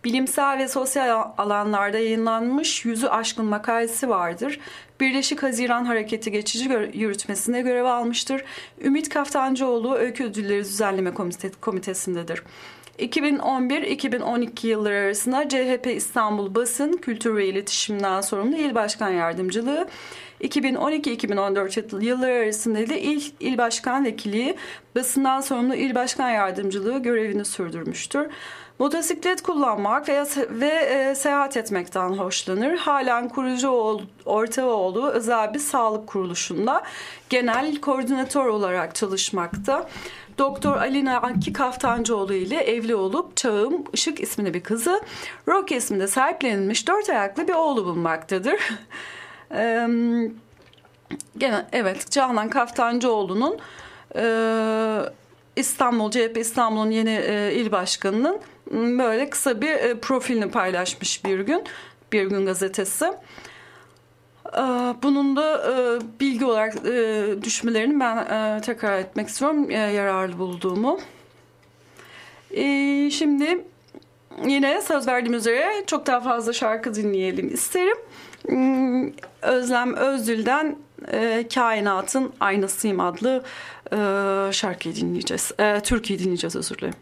Bilimsel 0.04 0.58
ve 0.58 0.68
sosyal 0.68 1.32
alanlarda 1.38 1.98
yayınlanmış 1.98 2.84
yüzü 2.84 3.06
aşkın 3.06 3.44
makalesi 3.44 4.08
vardır. 4.08 4.60
Birleşik 5.00 5.42
Haziran 5.42 5.84
Hareketi 5.84 6.30
geçici 6.32 6.70
yürütmesine 6.92 7.60
görev 7.60 7.84
almıştır. 7.84 8.44
Ümit 8.80 9.08
Kaftancıoğlu 9.08 9.94
Öykü 9.94 10.24
Ödülleri 10.24 10.64
Düzenleme 10.64 11.12
Komitesi'ndedir. 11.60 12.42
2011-2012 12.98 14.66
yılları 14.66 14.94
arasında 14.94 15.48
CHP 15.48 15.86
İstanbul 15.86 16.54
Basın, 16.54 16.92
Kültür 16.92 17.36
ve 17.36 17.46
İletişimden 17.46 18.20
sorumlu 18.20 18.56
İl 18.56 18.74
Başkan 18.74 19.10
Yardımcılığı, 19.10 19.88
2012-2014 20.40 22.04
yılları 22.04 22.32
arasında 22.32 22.88
da 22.88 22.94
İl, 22.94 23.22
İl 23.40 23.58
Başkan 23.58 24.04
Vekiliği, 24.04 24.56
basından 24.96 25.40
sorumlu 25.40 25.74
İl 25.74 25.94
Başkan 25.94 26.30
Yardımcılığı 26.30 26.98
görevini 26.98 27.44
sürdürmüştür. 27.44 28.26
Motosiklet 28.78 29.42
kullanmak 29.42 30.08
veya 30.08 30.26
ve 30.50 30.68
e, 30.68 31.14
seyahat 31.14 31.56
etmekten 31.56 32.08
hoşlanır. 32.08 32.76
Halen 32.76 33.28
kurucu 33.28 33.68
ol, 33.68 34.02
ortağı 34.24 35.10
özel 35.12 35.54
bir 35.54 35.58
sağlık 35.58 36.06
kuruluşunda 36.06 36.82
genel 37.28 37.80
koordinatör 37.80 38.46
olarak 38.46 38.94
çalışmakta. 38.94 39.88
Doktor 40.38 40.76
Alina 40.76 41.16
Akki 41.16 41.52
Kaftancıoğlu 41.52 42.34
ile 42.34 42.56
evli 42.56 42.94
olup 42.94 43.36
Çağım 43.36 43.84
Işık 43.92 44.20
isminde 44.20 44.54
bir 44.54 44.60
kızı, 44.60 45.00
Rocky 45.48 45.78
isminde 45.78 46.06
sahiplenilmiş 46.06 46.88
dört 46.88 47.10
ayaklı 47.10 47.48
bir 47.48 47.52
oğlu 47.52 47.84
bulunmaktadır. 47.84 48.60
Gene 51.38 51.66
evet 51.72 52.10
Canan 52.10 52.50
Kaftancıoğlu'nun 52.50 53.58
e, 54.16 54.24
İstanbul 55.56 56.10
CHP 56.10 56.36
İstanbul'un 56.36 56.90
yeni 56.90 57.20
e, 57.26 57.54
il 57.54 57.72
başkanının 57.72 58.40
böyle 58.72 59.30
kısa 59.30 59.60
bir 59.60 59.70
e, 59.70 60.00
profilini 60.00 60.50
paylaşmış 60.50 61.24
bir 61.24 61.40
gün 61.40 61.64
bir 62.12 62.26
gün 62.26 62.46
gazetesi. 62.46 63.12
Ee, 64.56 64.60
bunun 65.02 65.36
da 65.36 65.62
e, 65.72 66.00
bilgi 66.20 66.44
olarak 66.44 66.74
e, 66.86 67.26
düşmelerini 67.42 68.00
ben 68.00 68.16
e, 68.16 68.60
tekrar 68.60 68.98
etmek 68.98 69.28
istiyorum 69.28 69.70
yararlı 69.70 70.38
bulduğumu. 70.38 71.00
Ee, 72.50 73.10
şimdi 73.12 73.64
yine 74.46 74.82
söz 74.82 75.08
verdiğim 75.08 75.34
üzere 75.34 75.84
çok 75.86 76.06
daha 76.06 76.20
fazla 76.20 76.52
şarkı 76.52 76.94
dinleyelim 76.94 77.54
isterim. 77.54 77.96
Hmm, 78.48 79.12
Özlem 79.42 79.94
Özdül'den 79.94 80.76
Kainatın 81.54 82.32
Aynasıyım 82.40 83.00
adlı 83.00 83.42
şarkıyı 84.52 84.94
dinleyeceğiz. 84.94 85.52
Türkiye 85.82 86.18
dinleyeceğiz 86.18 86.56
özür 86.56 86.78
dilerim. 86.78 86.94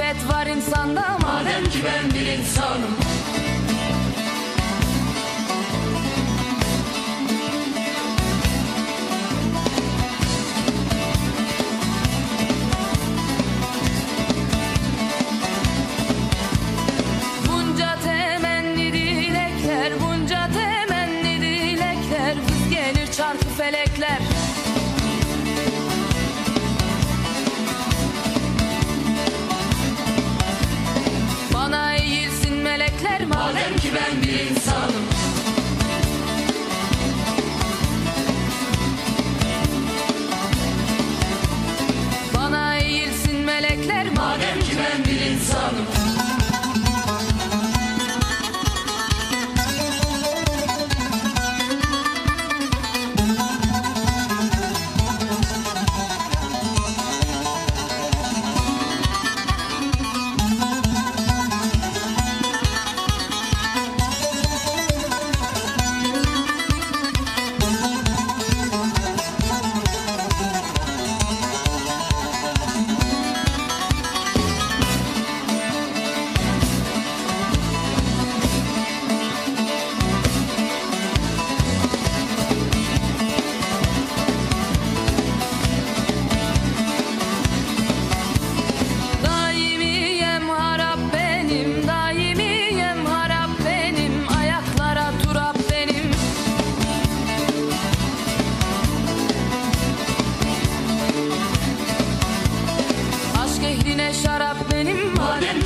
marifet 0.00 0.28
var 0.32 0.46
insanda 0.46 1.18
Madem 1.22 1.64
ki 1.64 1.78
ben 1.84 2.10
bir 2.14 2.26
insanım. 2.26 2.96
ben 33.94 34.22
bir 34.22 34.29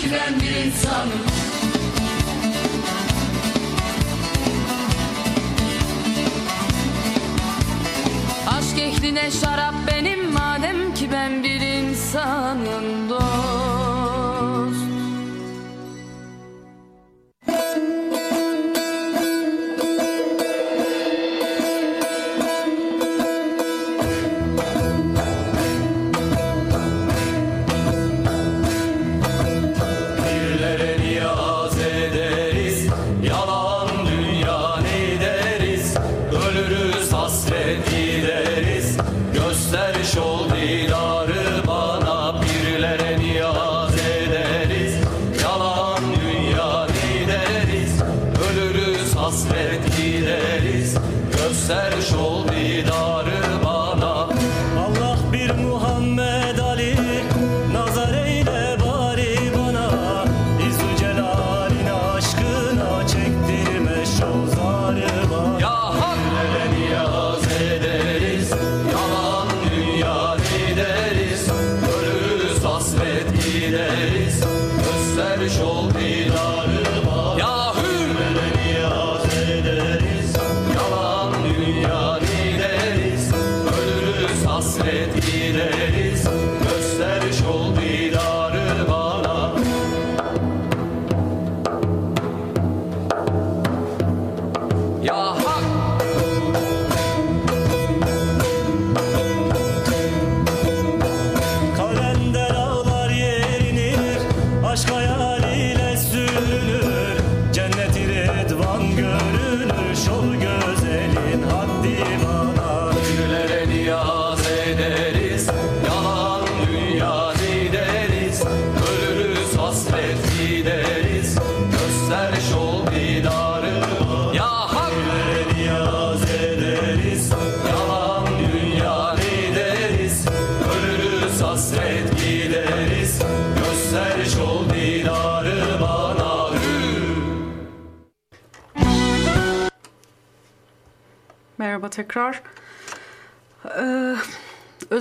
çiren 0.05 0.41
bir 0.41 0.67
insanım. 0.67 1.23
Aşk 8.47 8.79
ehline 8.79 9.31
şarap 9.31 9.75
benim 9.87 10.33
madem 10.33 10.95
ki 10.95 11.09
ben 11.13 11.43
bir 11.45 11.61
insanım. 11.61 13.04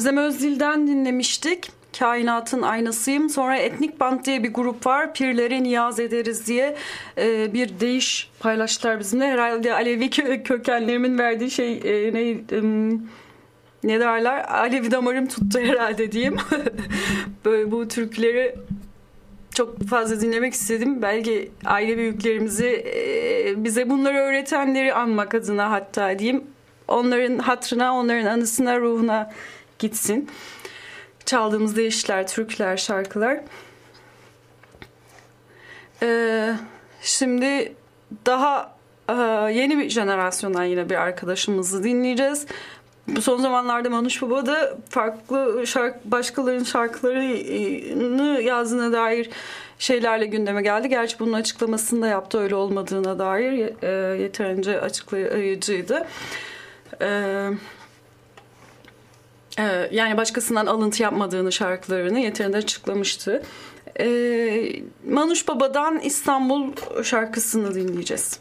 Özlem 0.03 0.17
Özdil'den 0.17 0.87
dinlemiştik. 0.87 1.71
Kainatın 1.99 2.61
aynasıyım. 2.61 3.29
Sonra 3.29 3.57
Etnik 3.57 3.99
Band 3.99 4.25
diye 4.25 4.43
bir 4.43 4.53
grup 4.53 4.85
var. 4.85 5.13
Pirlere 5.13 5.63
niyaz 5.63 5.99
ederiz 5.99 6.47
diye 6.47 6.75
e, 7.17 7.53
bir 7.53 7.79
değiş 7.79 8.29
paylaştılar 8.39 8.99
bizimle. 8.99 9.27
Herhalde 9.27 9.73
Alevi 9.73 10.05
kö- 10.05 10.43
kökenlerimin 10.43 11.17
verdiği 11.17 11.51
şey 11.51 11.73
e, 11.73 12.13
ne, 12.13 12.37
ne 13.83 13.99
derler? 13.99 14.45
Alevi 14.53 14.91
damarım 14.91 15.27
tuttu 15.27 15.59
herhalde 15.59 16.11
diyeyim. 16.11 16.37
Böyle 17.45 17.71
bu 17.71 17.87
türküleri 17.87 18.55
çok 19.55 19.87
fazla 19.87 20.21
dinlemek 20.21 20.53
istedim. 20.53 21.01
Belki 21.01 21.51
aile 21.65 21.97
büyüklerimizi 21.97 22.67
e, 22.67 23.63
bize 23.63 23.89
bunları 23.89 24.17
öğretenleri 24.17 24.93
anmak 24.93 25.35
adına 25.35 25.71
hatta 25.71 26.19
diyeyim. 26.19 26.43
Onların 26.87 27.37
hatrına, 27.37 27.95
onların 27.95 28.25
anısına, 28.25 28.79
ruhuna 28.79 29.31
gitsin. 29.84 30.29
Çaldığımız 31.25 31.75
değişler, 31.75 32.27
türküler, 32.27 32.77
şarkılar. 32.77 33.39
Ee, 36.01 36.53
şimdi 37.01 37.73
daha 38.25 38.75
e, 39.09 39.13
yeni 39.53 39.77
bir 39.77 39.89
jenerasyondan 39.89 40.63
yine 40.63 40.89
bir 40.89 40.95
arkadaşımızı 40.95 41.84
dinleyeceğiz. 41.84 42.45
Bu 43.07 43.21
son 43.21 43.38
zamanlarda 43.38 43.89
Manuş 43.89 44.21
Baba 44.21 44.45
da 44.45 44.77
farklı 44.89 45.67
şark, 45.67 46.05
başkalarının 46.05 46.63
şarkılarını 46.63 48.41
yazdığına 48.41 48.93
dair 48.93 49.29
şeylerle 49.79 50.25
gündeme 50.25 50.61
geldi. 50.61 50.89
Gerçi 50.89 51.19
bunun 51.19 51.34
açıklamasını 51.34 52.01
da 52.01 52.07
yaptı 52.07 52.39
öyle 52.39 52.55
olmadığına 52.55 53.19
dair 53.19 53.84
e, 53.84 54.21
yeterince 54.21 54.81
açıklayıcıydı. 54.81 56.07
E, 57.01 57.49
e, 59.59 59.89
yani 59.91 60.17
başkasından 60.17 60.65
alıntı 60.65 61.03
yapmadığını 61.03 61.51
şarkılarını 61.51 62.19
yeterince 62.19 62.57
açıklamıştı. 62.57 63.43
E, 63.99 64.05
Manuş 65.09 65.47
Baba'dan 65.47 65.99
İstanbul 65.99 66.71
şarkısını 67.03 67.75
dinleyeceğiz. 67.75 68.39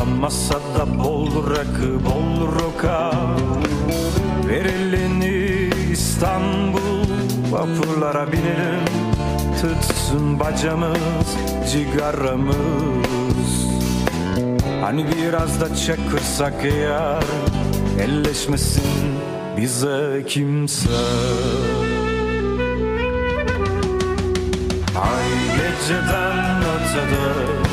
Dostlarla 0.00 0.20
masada 0.20 0.98
bol 0.98 1.50
rakı 1.50 2.04
bol 2.04 2.46
roka. 2.60 3.12
Ver 4.48 4.64
elini 4.64 5.70
İstanbul 5.92 7.04
Vapurlara 7.50 8.32
binelim 8.32 8.84
Tutsun 9.60 10.40
bacamız 10.40 11.36
Cigaramız. 11.72 12.56
Hani 14.80 15.06
biraz 15.16 15.60
da 15.60 15.76
çakırsak 15.76 16.54
eğer 16.64 17.24
Elleşmesin 18.00 18.84
bize 19.56 20.24
kimse. 20.26 20.90
Ay 24.96 25.56
geceden 25.56 26.62
ötede 26.62 27.69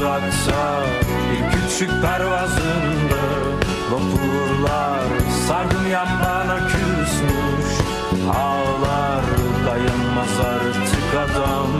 uzakta 0.00 0.84
Bir 1.30 1.50
küçük 1.52 1.90
pervazında 2.02 3.22
Vapurlar 3.90 5.02
sardım 5.48 5.90
yan 5.90 6.08
bana 6.24 6.58
küsmüş. 6.66 7.80
Ağlar 8.28 9.24
dayanmaz 9.66 10.40
artık 10.40 11.14
adam 11.24 11.70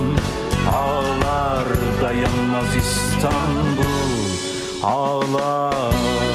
Ağlar 0.75 1.69
dayanmaz 2.03 2.77
İstanbul. 2.77 3.85
Ağlar 4.83 6.30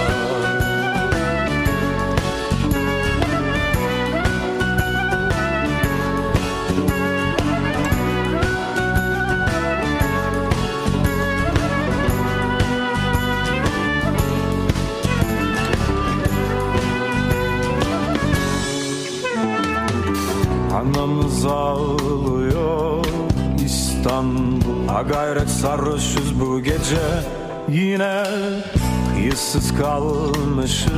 Anamız 20.86 21.45
ağlıyor. 21.45 23.05
İstanbul. 23.65 24.88
Ha 24.88 25.01
gayret 25.01 25.49
sarhoşuz 25.49 26.39
bu 26.39 26.59
gece. 26.59 27.05
Yine 27.69 28.23
kıyısız 29.13 29.73
kalmışız. 29.77 30.91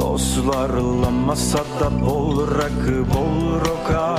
Dostlarla 0.00 1.10
masada 1.10 2.00
bol 2.06 2.48
rakı 2.48 3.04
bol 3.14 3.60
roka 3.60 4.18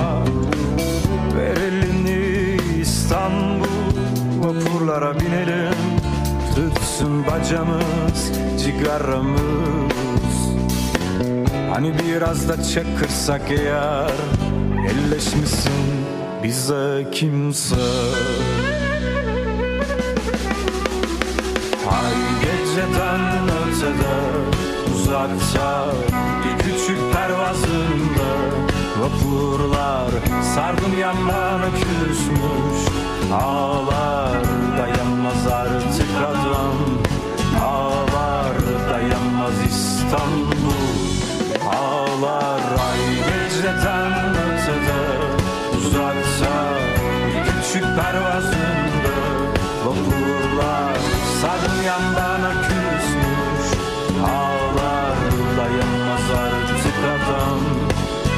Ver 1.36 1.56
elini 1.56 2.56
İstanbul. 2.80 3.66
Vapurlara 4.40 5.20
binelim. 5.20 5.74
Tutsun 6.54 7.24
bacamız 7.26 8.32
Cigaramız. 8.64 9.40
Hani 11.72 11.92
biraz 11.98 12.48
da 12.48 12.62
çakırsak 12.62 13.42
eğer 13.50 14.12
Elleşmesin 14.86 16.06
bize 16.42 17.06
kimse. 17.12 17.76
Ay 21.90 22.14
geceden 22.40 23.20
ötede 23.48 24.16
uzakta 24.94 25.86
Bir 26.44 26.64
küçük 26.64 26.98
pervazında 27.12 28.28
Vapurlar 29.00 30.10
sardım 30.54 31.00
yanlarına 31.00 31.70
küsmüş 31.74 32.92
Ağlar 33.32 34.38
dayanmaz 34.78 35.46
artık 35.46 36.10
adam 36.30 36.95
pervazında 47.96 49.16
Vapurlar 49.84 50.96
sardım 51.40 51.82
yanlarına 51.86 52.62
küsmüş 52.62 53.80
Ağlar 54.24 55.16
dayanmaz 55.56 56.30
artık 56.30 56.96
adam 57.14 57.60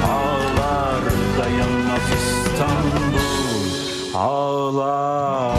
Ağlar 0.05 1.03
dayanmaz 1.39 2.03
İstanbul 2.19 3.19
Ağlar 4.15 5.59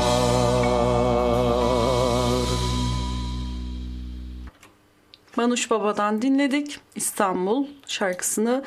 Manuş 5.35 5.71
Baba'dan 5.71 6.21
dinledik 6.21 6.79
İstanbul 6.95 7.67
şarkısını. 7.87 8.63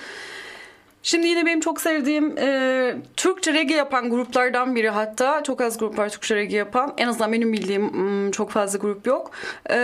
Şimdi 1.03 1.27
yine 1.27 1.47
benim 1.47 1.61
çok 1.61 1.81
sevdiğim 1.81 2.39
e, 2.39 2.97
Türkçe 3.17 3.55
reggae 3.55 3.77
yapan 3.77 4.11
gruplardan 4.11 4.77
biri 4.77 4.91
hatta. 4.91 5.43
Çok 5.43 5.61
az 5.61 5.79
grup 5.79 5.99
var 5.99 6.09
Türkçe 6.09 6.37
reggae 6.37 6.57
yapan. 6.57 6.95
En 6.97 7.09
azından 7.09 7.33
benim 7.33 7.53
bildiğim 7.53 8.31
çok 8.31 8.51
fazla 8.51 8.79
grup 8.79 9.07
yok. 9.07 9.31
E, 9.71 9.77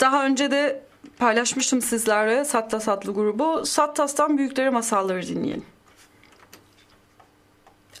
daha 0.00 0.26
önce 0.26 0.50
de 0.50 0.82
paylaşmıştım 1.18 1.80
sizlerle 1.80 2.44
Sattas 2.44 2.88
adlı 2.88 3.14
grubu. 3.14 3.66
Sattas'tan 3.66 4.38
Büyükleri 4.38 4.70
Masalları 4.70 5.26
dinleyelim. 5.26 5.64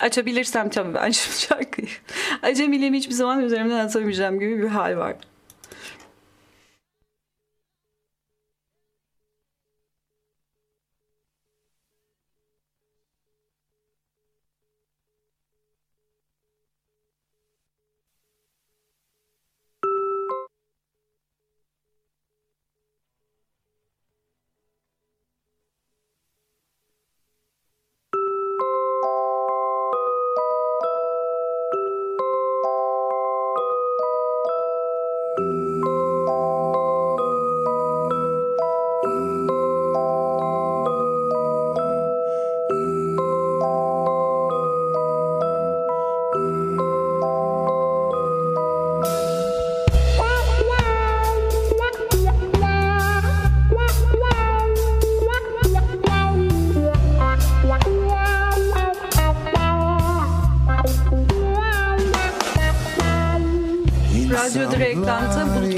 Açabilirsem 0.00 0.68
tabii 0.68 0.94
ben 0.94 1.10
şu 1.10 1.32
şarkıyı. 1.32 1.88
Acemiliğimi 2.42 2.98
hiçbir 2.98 3.14
zaman 3.14 3.40
üzerimden 3.40 3.86
atamayacağım 3.86 4.40
gibi 4.40 4.62
bir 4.62 4.68
hal 4.68 4.96
var. 4.96 5.16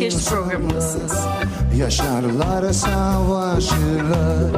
Geçti 0.09 0.31
programındasınız. 0.31 1.13
Yaşarlar 1.77 2.73
savaşırlar 2.73 4.53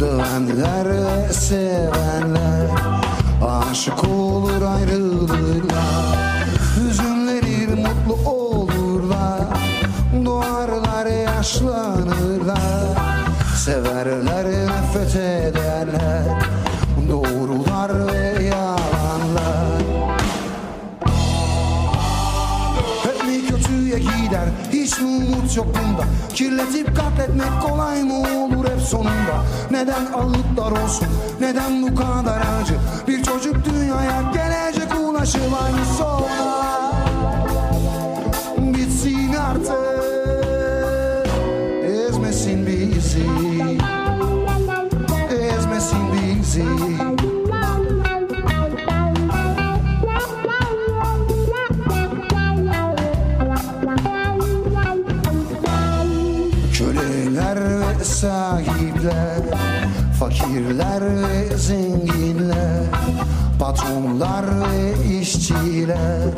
Dövenler 0.00 0.88
ve 0.88 1.32
sevenler. 1.32 2.66
Aşık 3.46 4.04
olur 4.04 4.62
ayrılırlar 4.62 6.18
Hüzünlenir 6.76 7.68
mutlu 7.68 8.30
olurlar. 8.30 9.40
Doğarlar 10.24 11.06
yaşlanırlar 11.06 12.58
Severler 13.56 14.37
Hiç 24.88 24.98
mi 25.00 25.06
umut 25.06 25.56
yok 25.56 25.66
bunda? 25.66 26.04
Kirletip 26.34 26.96
katletmek 26.96 27.62
kolay 27.62 28.02
mı 28.02 28.14
olur 28.14 28.64
hep 28.64 28.80
sonunda? 28.80 29.44
Neden 29.70 30.06
ağıtlar 30.06 30.82
olsun? 30.84 31.08
Neden 31.40 31.82
bu 31.82 31.94
kadar 31.94 32.40
acı? 32.60 32.74
Bir 33.08 33.22
çocuk 33.22 33.56
dünyaya 33.64 34.22
gelecek 34.34 35.00
ulaşım 35.00 35.54
aynı 35.64 35.84
sonra 35.98 36.92
Bitsin 38.58 39.34
artık. 39.34 40.04
Ezmesin 41.84 42.66
bizi. 42.66 43.26
Ezmesin 45.30 46.12
bizi 46.12 46.64
sahipler 59.08 59.42
Fakirler 60.18 61.02
ve 61.02 61.56
zenginler 61.56 62.84
Patronlar 63.58 64.44
ve 64.60 65.18
işçiler 65.20 66.28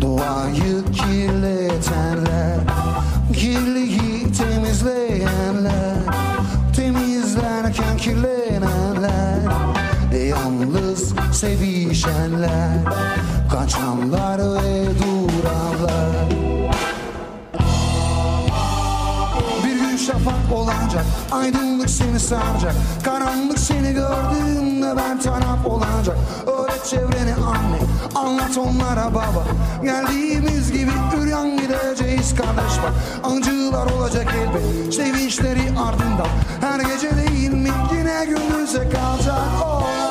Doğayı 0.00 0.84
kirletenler 0.92 2.58
Kirliyi 3.32 4.32
temizleyenler 4.32 5.96
Temizlerken 6.76 7.96
kirlenenler 7.96 9.38
Yalnız 10.28 11.14
sevişenler 11.32 12.78
Kaçanlar 13.50 14.38
ve 14.38 14.86
duranlar 14.98 16.33
şafak 20.24 20.52
olacak 20.52 21.04
Aydınlık 21.32 21.90
seni 21.90 22.20
saracak 22.20 22.74
Karanlık 23.04 23.58
seni 23.58 23.92
gördüğünde 23.92 24.96
ben 24.96 25.20
taraf 25.20 25.66
olacak. 25.66 26.16
Öğret 26.46 26.86
çevreni 26.86 27.34
anne 27.34 27.78
Anlat 28.14 28.58
onlara 28.58 29.14
baba. 29.14 29.44
Geldiğimiz 29.82 30.72
gibi 30.72 30.90
üryan 31.20 31.56
gideceğiz 31.56 32.34
kardeş 32.34 32.82
bak. 32.82 32.92
Acılar 33.24 33.90
olacak 33.90 34.34
elbet 34.34 34.94
Sevinçleri 34.94 35.60
ardından. 35.60 36.28
Her 36.60 36.80
gece 36.80 37.10
değil 37.16 37.50
mi? 37.52 37.70
Yine 37.92 38.24
gündüze 38.24 38.88
kalacak. 38.90 39.38
Olay 39.66 40.03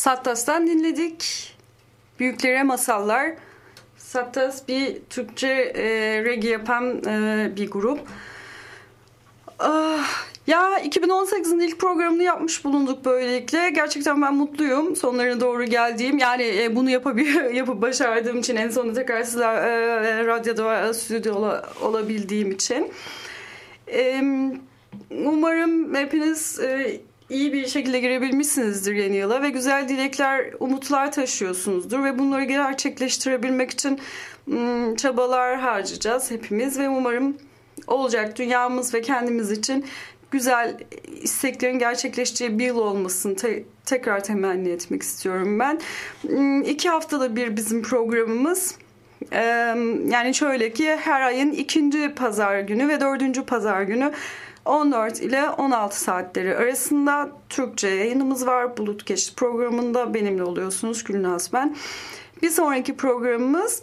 Sattas'tan 0.00 0.66
dinledik. 0.66 1.52
Büyüklere 2.18 2.62
masallar. 2.62 3.30
Sattas 3.96 4.68
bir 4.68 5.00
Türkçe 5.10 5.48
e, 5.48 5.84
reggae 6.24 6.50
yapan 6.50 7.04
e, 7.04 7.52
bir 7.56 7.70
grup. 7.70 8.00
Ah, 9.58 10.08
ya 10.46 10.80
2018'in 10.80 11.60
ilk 11.60 11.78
programını 11.78 12.22
yapmış 12.22 12.64
bulunduk 12.64 13.04
böylelikle. 13.04 13.70
Gerçekten 13.70 14.22
ben 14.22 14.34
mutluyum. 14.34 14.96
Sonlarına 14.96 15.40
doğru 15.40 15.64
geldiğim. 15.64 16.18
Yani 16.18 16.62
e, 16.62 16.76
bunu 16.76 16.90
yapabil 16.90 17.54
yapıp 17.54 17.82
başardığım 17.82 18.38
için 18.38 18.56
en 18.56 18.70
sonunda 18.70 18.94
tekrar 18.94 19.22
sizler 19.22 19.54
e, 19.54 20.26
radyoda 20.26 20.88
ve 20.88 20.94
stüdyoda 20.94 21.38
ola- 21.38 21.72
olabildiğim 21.82 22.50
için. 22.50 22.92
E, 23.92 24.22
umarım 25.10 25.94
hepiniz 25.94 26.60
e, 26.60 27.00
iyi 27.30 27.52
bir 27.52 27.66
şekilde 27.66 28.00
girebilmişsinizdir 28.00 28.94
yeni 28.94 29.16
yıla 29.16 29.42
ve 29.42 29.50
güzel 29.50 29.88
dilekler, 29.88 30.46
umutlar 30.60 31.12
taşıyorsunuzdur 31.12 32.04
ve 32.04 32.18
bunları 32.18 32.44
gerçekleştirebilmek 32.44 33.70
için 33.70 33.98
mm, 34.46 34.96
çabalar 34.96 35.58
harcayacağız 35.58 36.30
hepimiz 36.30 36.78
ve 36.78 36.88
umarım 36.88 37.36
olacak 37.86 38.38
dünyamız 38.38 38.94
ve 38.94 39.00
kendimiz 39.02 39.50
için 39.50 39.84
güzel 40.30 40.76
isteklerin 41.22 41.78
gerçekleşeceği 41.78 42.58
bir 42.58 42.64
yıl 42.66 42.78
olmasını 42.78 43.36
te- 43.36 43.64
tekrar 43.84 44.24
temenni 44.24 44.68
etmek 44.68 45.02
istiyorum 45.02 45.58
ben. 45.58 45.80
Mm, 46.22 46.62
İki 46.62 46.88
haftada 46.88 47.36
bir 47.36 47.56
bizim 47.56 47.82
programımız. 47.82 48.74
Yani 50.12 50.34
şöyle 50.34 50.72
ki 50.72 50.96
her 50.96 51.20
ayın 51.20 51.52
ikinci 51.52 52.14
pazar 52.14 52.60
günü 52.60 52.88
ve 52.88 53.00
dördüncü 53.00 53.44
pazar 53.44 53.82
günü 53.82 54.12
14 54.64 55.20
ile 55.20 55.50
16 55.50 56.00
saatleri 56.00 56.56
arasında 56.56 57.30
Türkçe 57.48 57.88
yayınımız 57.88 58.46
var. 58.46 58.76
Bulut 58.76 59.06
Geçti 59.06 59.34
programında 59.34 60.14
benimle 60.14 60.42
oluyorsunuz 60.42 61.04
Gülnaz 61.04 61.52
ben. 61.52 61.76
Bir 62.42 62.50
sonraki 62.50 62.96
programımız 62.96 63.82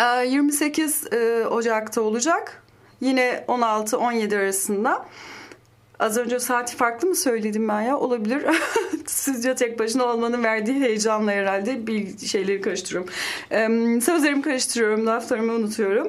e, 0.00 0.26
28 0.26 1.12
e, 1.12 1.46
Ocak'ta 1.46 2.00
olacak. 2.00 2.62
Yine 3.00 3.44
16-17 3.48 4.38
arasında. 4.38 5.06
Az 5.98 6.18
önce 6.18 6.40
saati 6.40 6.76
farklı 6.76 7.08
mı 7.08 7.14
söyledim 7.14 7.68
ben 7.68 7.80
ya? 7.80 7.98
Olabilir. 7.98 8.42
Sizce 9.06 9.54
tek 9.54 9.78
başına 9.78 10.04
olmanın 10.04 10.44
verdiği 10.44 10.80
heyecanla 10.80 11.32
herhalde 11.32 11.86
bir 11.86 12.18
şeyleri 12.18 12.60
karıştırıyorum. 12.60 13.10
Ee, 13.50 14.00
sözlerimi 14.00 14.42
karıştırıyorum, 14.42 15.06
laflarımı 15.06 15.52
unutuyorum. 15.52 16.08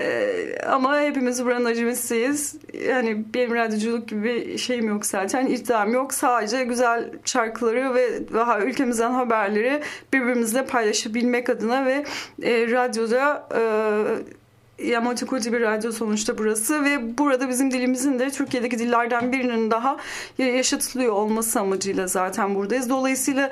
Ee, 0.00 0.56
ama 0.66 1.00
hepimiz 1.00 1.44
buranın 1.44 1.64
acemisiyiz. 1.64 2.56
Yani 2.88 3.24
benim 3.34 3.54
radyoculuk 3.54 4.08
gibi 4.08 4.22
bir 4.24 4.58
şeyim 4.58 4.88
yok 4.88 5.06
zaten. 5.06 5.46
İddiam 5.46 5.92
yok. 5.92 6.14
Sadece 6.14 6.64
güzel 6.64 7.10
şarkıları 7.24 7.94
ve 7.94 8.32
daha 8.34 8.60
ülkemizden 8.60 9.10
haberleri 9.10 9.82
birbirimizle 10.12 10.66
paylaşabilmek 10.66 11.48
adına 11.48 11.86
ve 11.86 12.04
e, 12.42 12.70
radyoda... 12.70 13.48
E, 13.54 14.41
ya 14.78 15.00
multikulti 15.00 15.52
bir 15.52 15.60
radyo 15.60 15.92
sonuçta 15.92 16.38
burası 16.38 16.84
ve 16.84 17.18
burada 17.18 17.48
bizim 17.48 17.70
dilimizin 17.70 18.18
de 18.18 18.30
Türkiye'deki 18.30 18.78
dillerden 18.78 19.32
birinin 19.32 19.70
daha 19.70 19.96
yaşatılıyor 20.38 21.12
olması 21.12 21.60
amacıyla 21.60 22.06
zaten 22.06 22.54
buradayız. 22.54 22.90
Dolayısıyla 22.90 23.50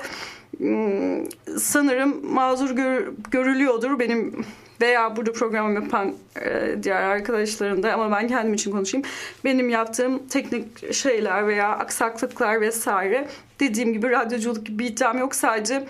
ım, 0.61 1.29
sanırım 1.59 2.33
mazur 2.33 2.71
gör, 2.71 3.07
görülüyordur 3.31 3.99
benim 3.99 4.45
veya 4.81 5.15
burada 5.15 5.31
program 5.31 5.75
yapan 5.75 6.13
e, 6.41 6.75
diğer 6.83 7.01
arkadaşlarım 7.01 7.83
da 7.83 7.93
ama 7.93 8.11
ben 8.11 8.27
kendim 8.27 8.53
için 8.53 8.71
konuşayım. 8.71 9.07
Benim 9.43 9.69
yaptığım 9.69 10.27
teknik 10.27 10.93
şeyler 10.93 11.47
veya 11.47 11.69
aksaklıklar 11.69 12.61
vesaire 12.61 13.27
dediğim 13.59 13.93
gibi 13.93 14.09
radyoculuk 14.09 14.65
gibi 14.65 14.79
bir 14.79 14.89
iddiam 14.89 15.17
yok 15.17 15.35
sadece 15.35 15.83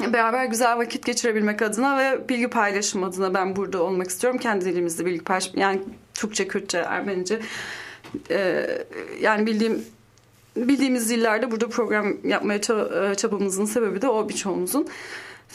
beraber 0.00 0.44
güzel 0.44 0.78
vakit 0.78 1.06
geçirebilmek 1.06 1.62
adına 1.62 1.98
ve 1.98 2.28
bilgi 2.28 2.48
paylaşım 2.48 3.04
adına 3.04 3.34
ben 3.34 3.56
burada 3.56 3.82
olmak 3.82 4.10
istiyorum. 4.10 4.38
Kendi 4.38 4.64
dilimizde 4.64 5.06
bilgi 5.06 5.24
paylaşım 5.24 5.60
yani 5.60 5.82
Türkçe, 6.14 6.48
Kürtçe, 6.48 6.78
Ermenice 6.78 7.40
e, 8.30 8.66
yani 9.20 9.46
bildiğim 9.46 9.84
bildiğimiz 10.56 11.10
dillerde 11.10 11.50
burada 11.50 11.68
program 11.68 12.12
yapmaya 12.24 12.60
çabamızın 13.16 13.64
sebebi 13.64 14.02
de 14.02 14.08
o 14.08 14.28
birçoğumuzun. 14.28 14.88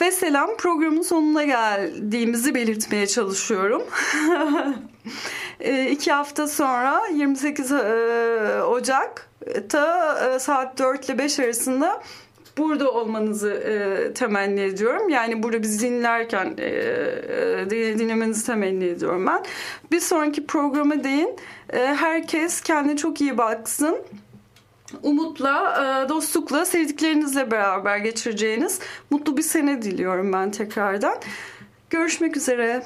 Ve 0.01 0.11
selam 0.11 0.57
programın 0.57 1.01
sonuna 1.01 1.43
geldiğimizi 1.43 2.55
belirtmeye 2.55 3.07
çalışıyorum. 3.07 3.83
e, 5.59 5.89
iki 5.89 6.11
hafta 6.11 6.47
sonra 6.47 7.01
28 7.13 7.71
e, 7.71 7.75
Ocak'ta 8.63 10.19
e, 10.35 10.39
saat 10.39 10.79
4 10.79 11.05
ile 11.05 11.17
5 11.17 11.39
arasında 11.39 12.03
burada 12.57 12.91
olmanızı 12.91 13.49
e, 13.49 14.13
temenni 14.13 14.61
ediyorum. 14.61 15.09
Yani 15.09 15.43
burada 15.43 15.61
bizi 15.61 15.87
dinlerken 15.87 16.53
e, 16.57 16.65
e, 16.65 17.69
dinlemenizi 17.69 18.45
temenni 18.45 18.85
ediyorum 18.85 19.27
ben. 19.27 19.43
Bir 19.91 19.99
sonraki 19.99 20.45
programa 20.45 21.03
değin. 21.03 21.35
E, 21.73 21.79
herkes 21.79 22.61
kendine 22.61 22.97
çok 22.97 23.21
iyi 23.21 23.37
baksın. 23.37 23.97
Umutla, 25.03 25.75
e, 26.05 26.09
dostlukla, 26.09 26.65
sevdiklerinizle 26.65 27.51
beraber 27.51 27.97
geçireceğiniz 27.97 28.79
mutlu 29.09 29.37
bir 29.37 29.43
sene 29.43 29.81
diliyorum 29.81 30.33
ben 30.33 30.51
tekrardan. 30.51 31.15
Görüşmek 31.89 32.37
üzere. 32.37 32.83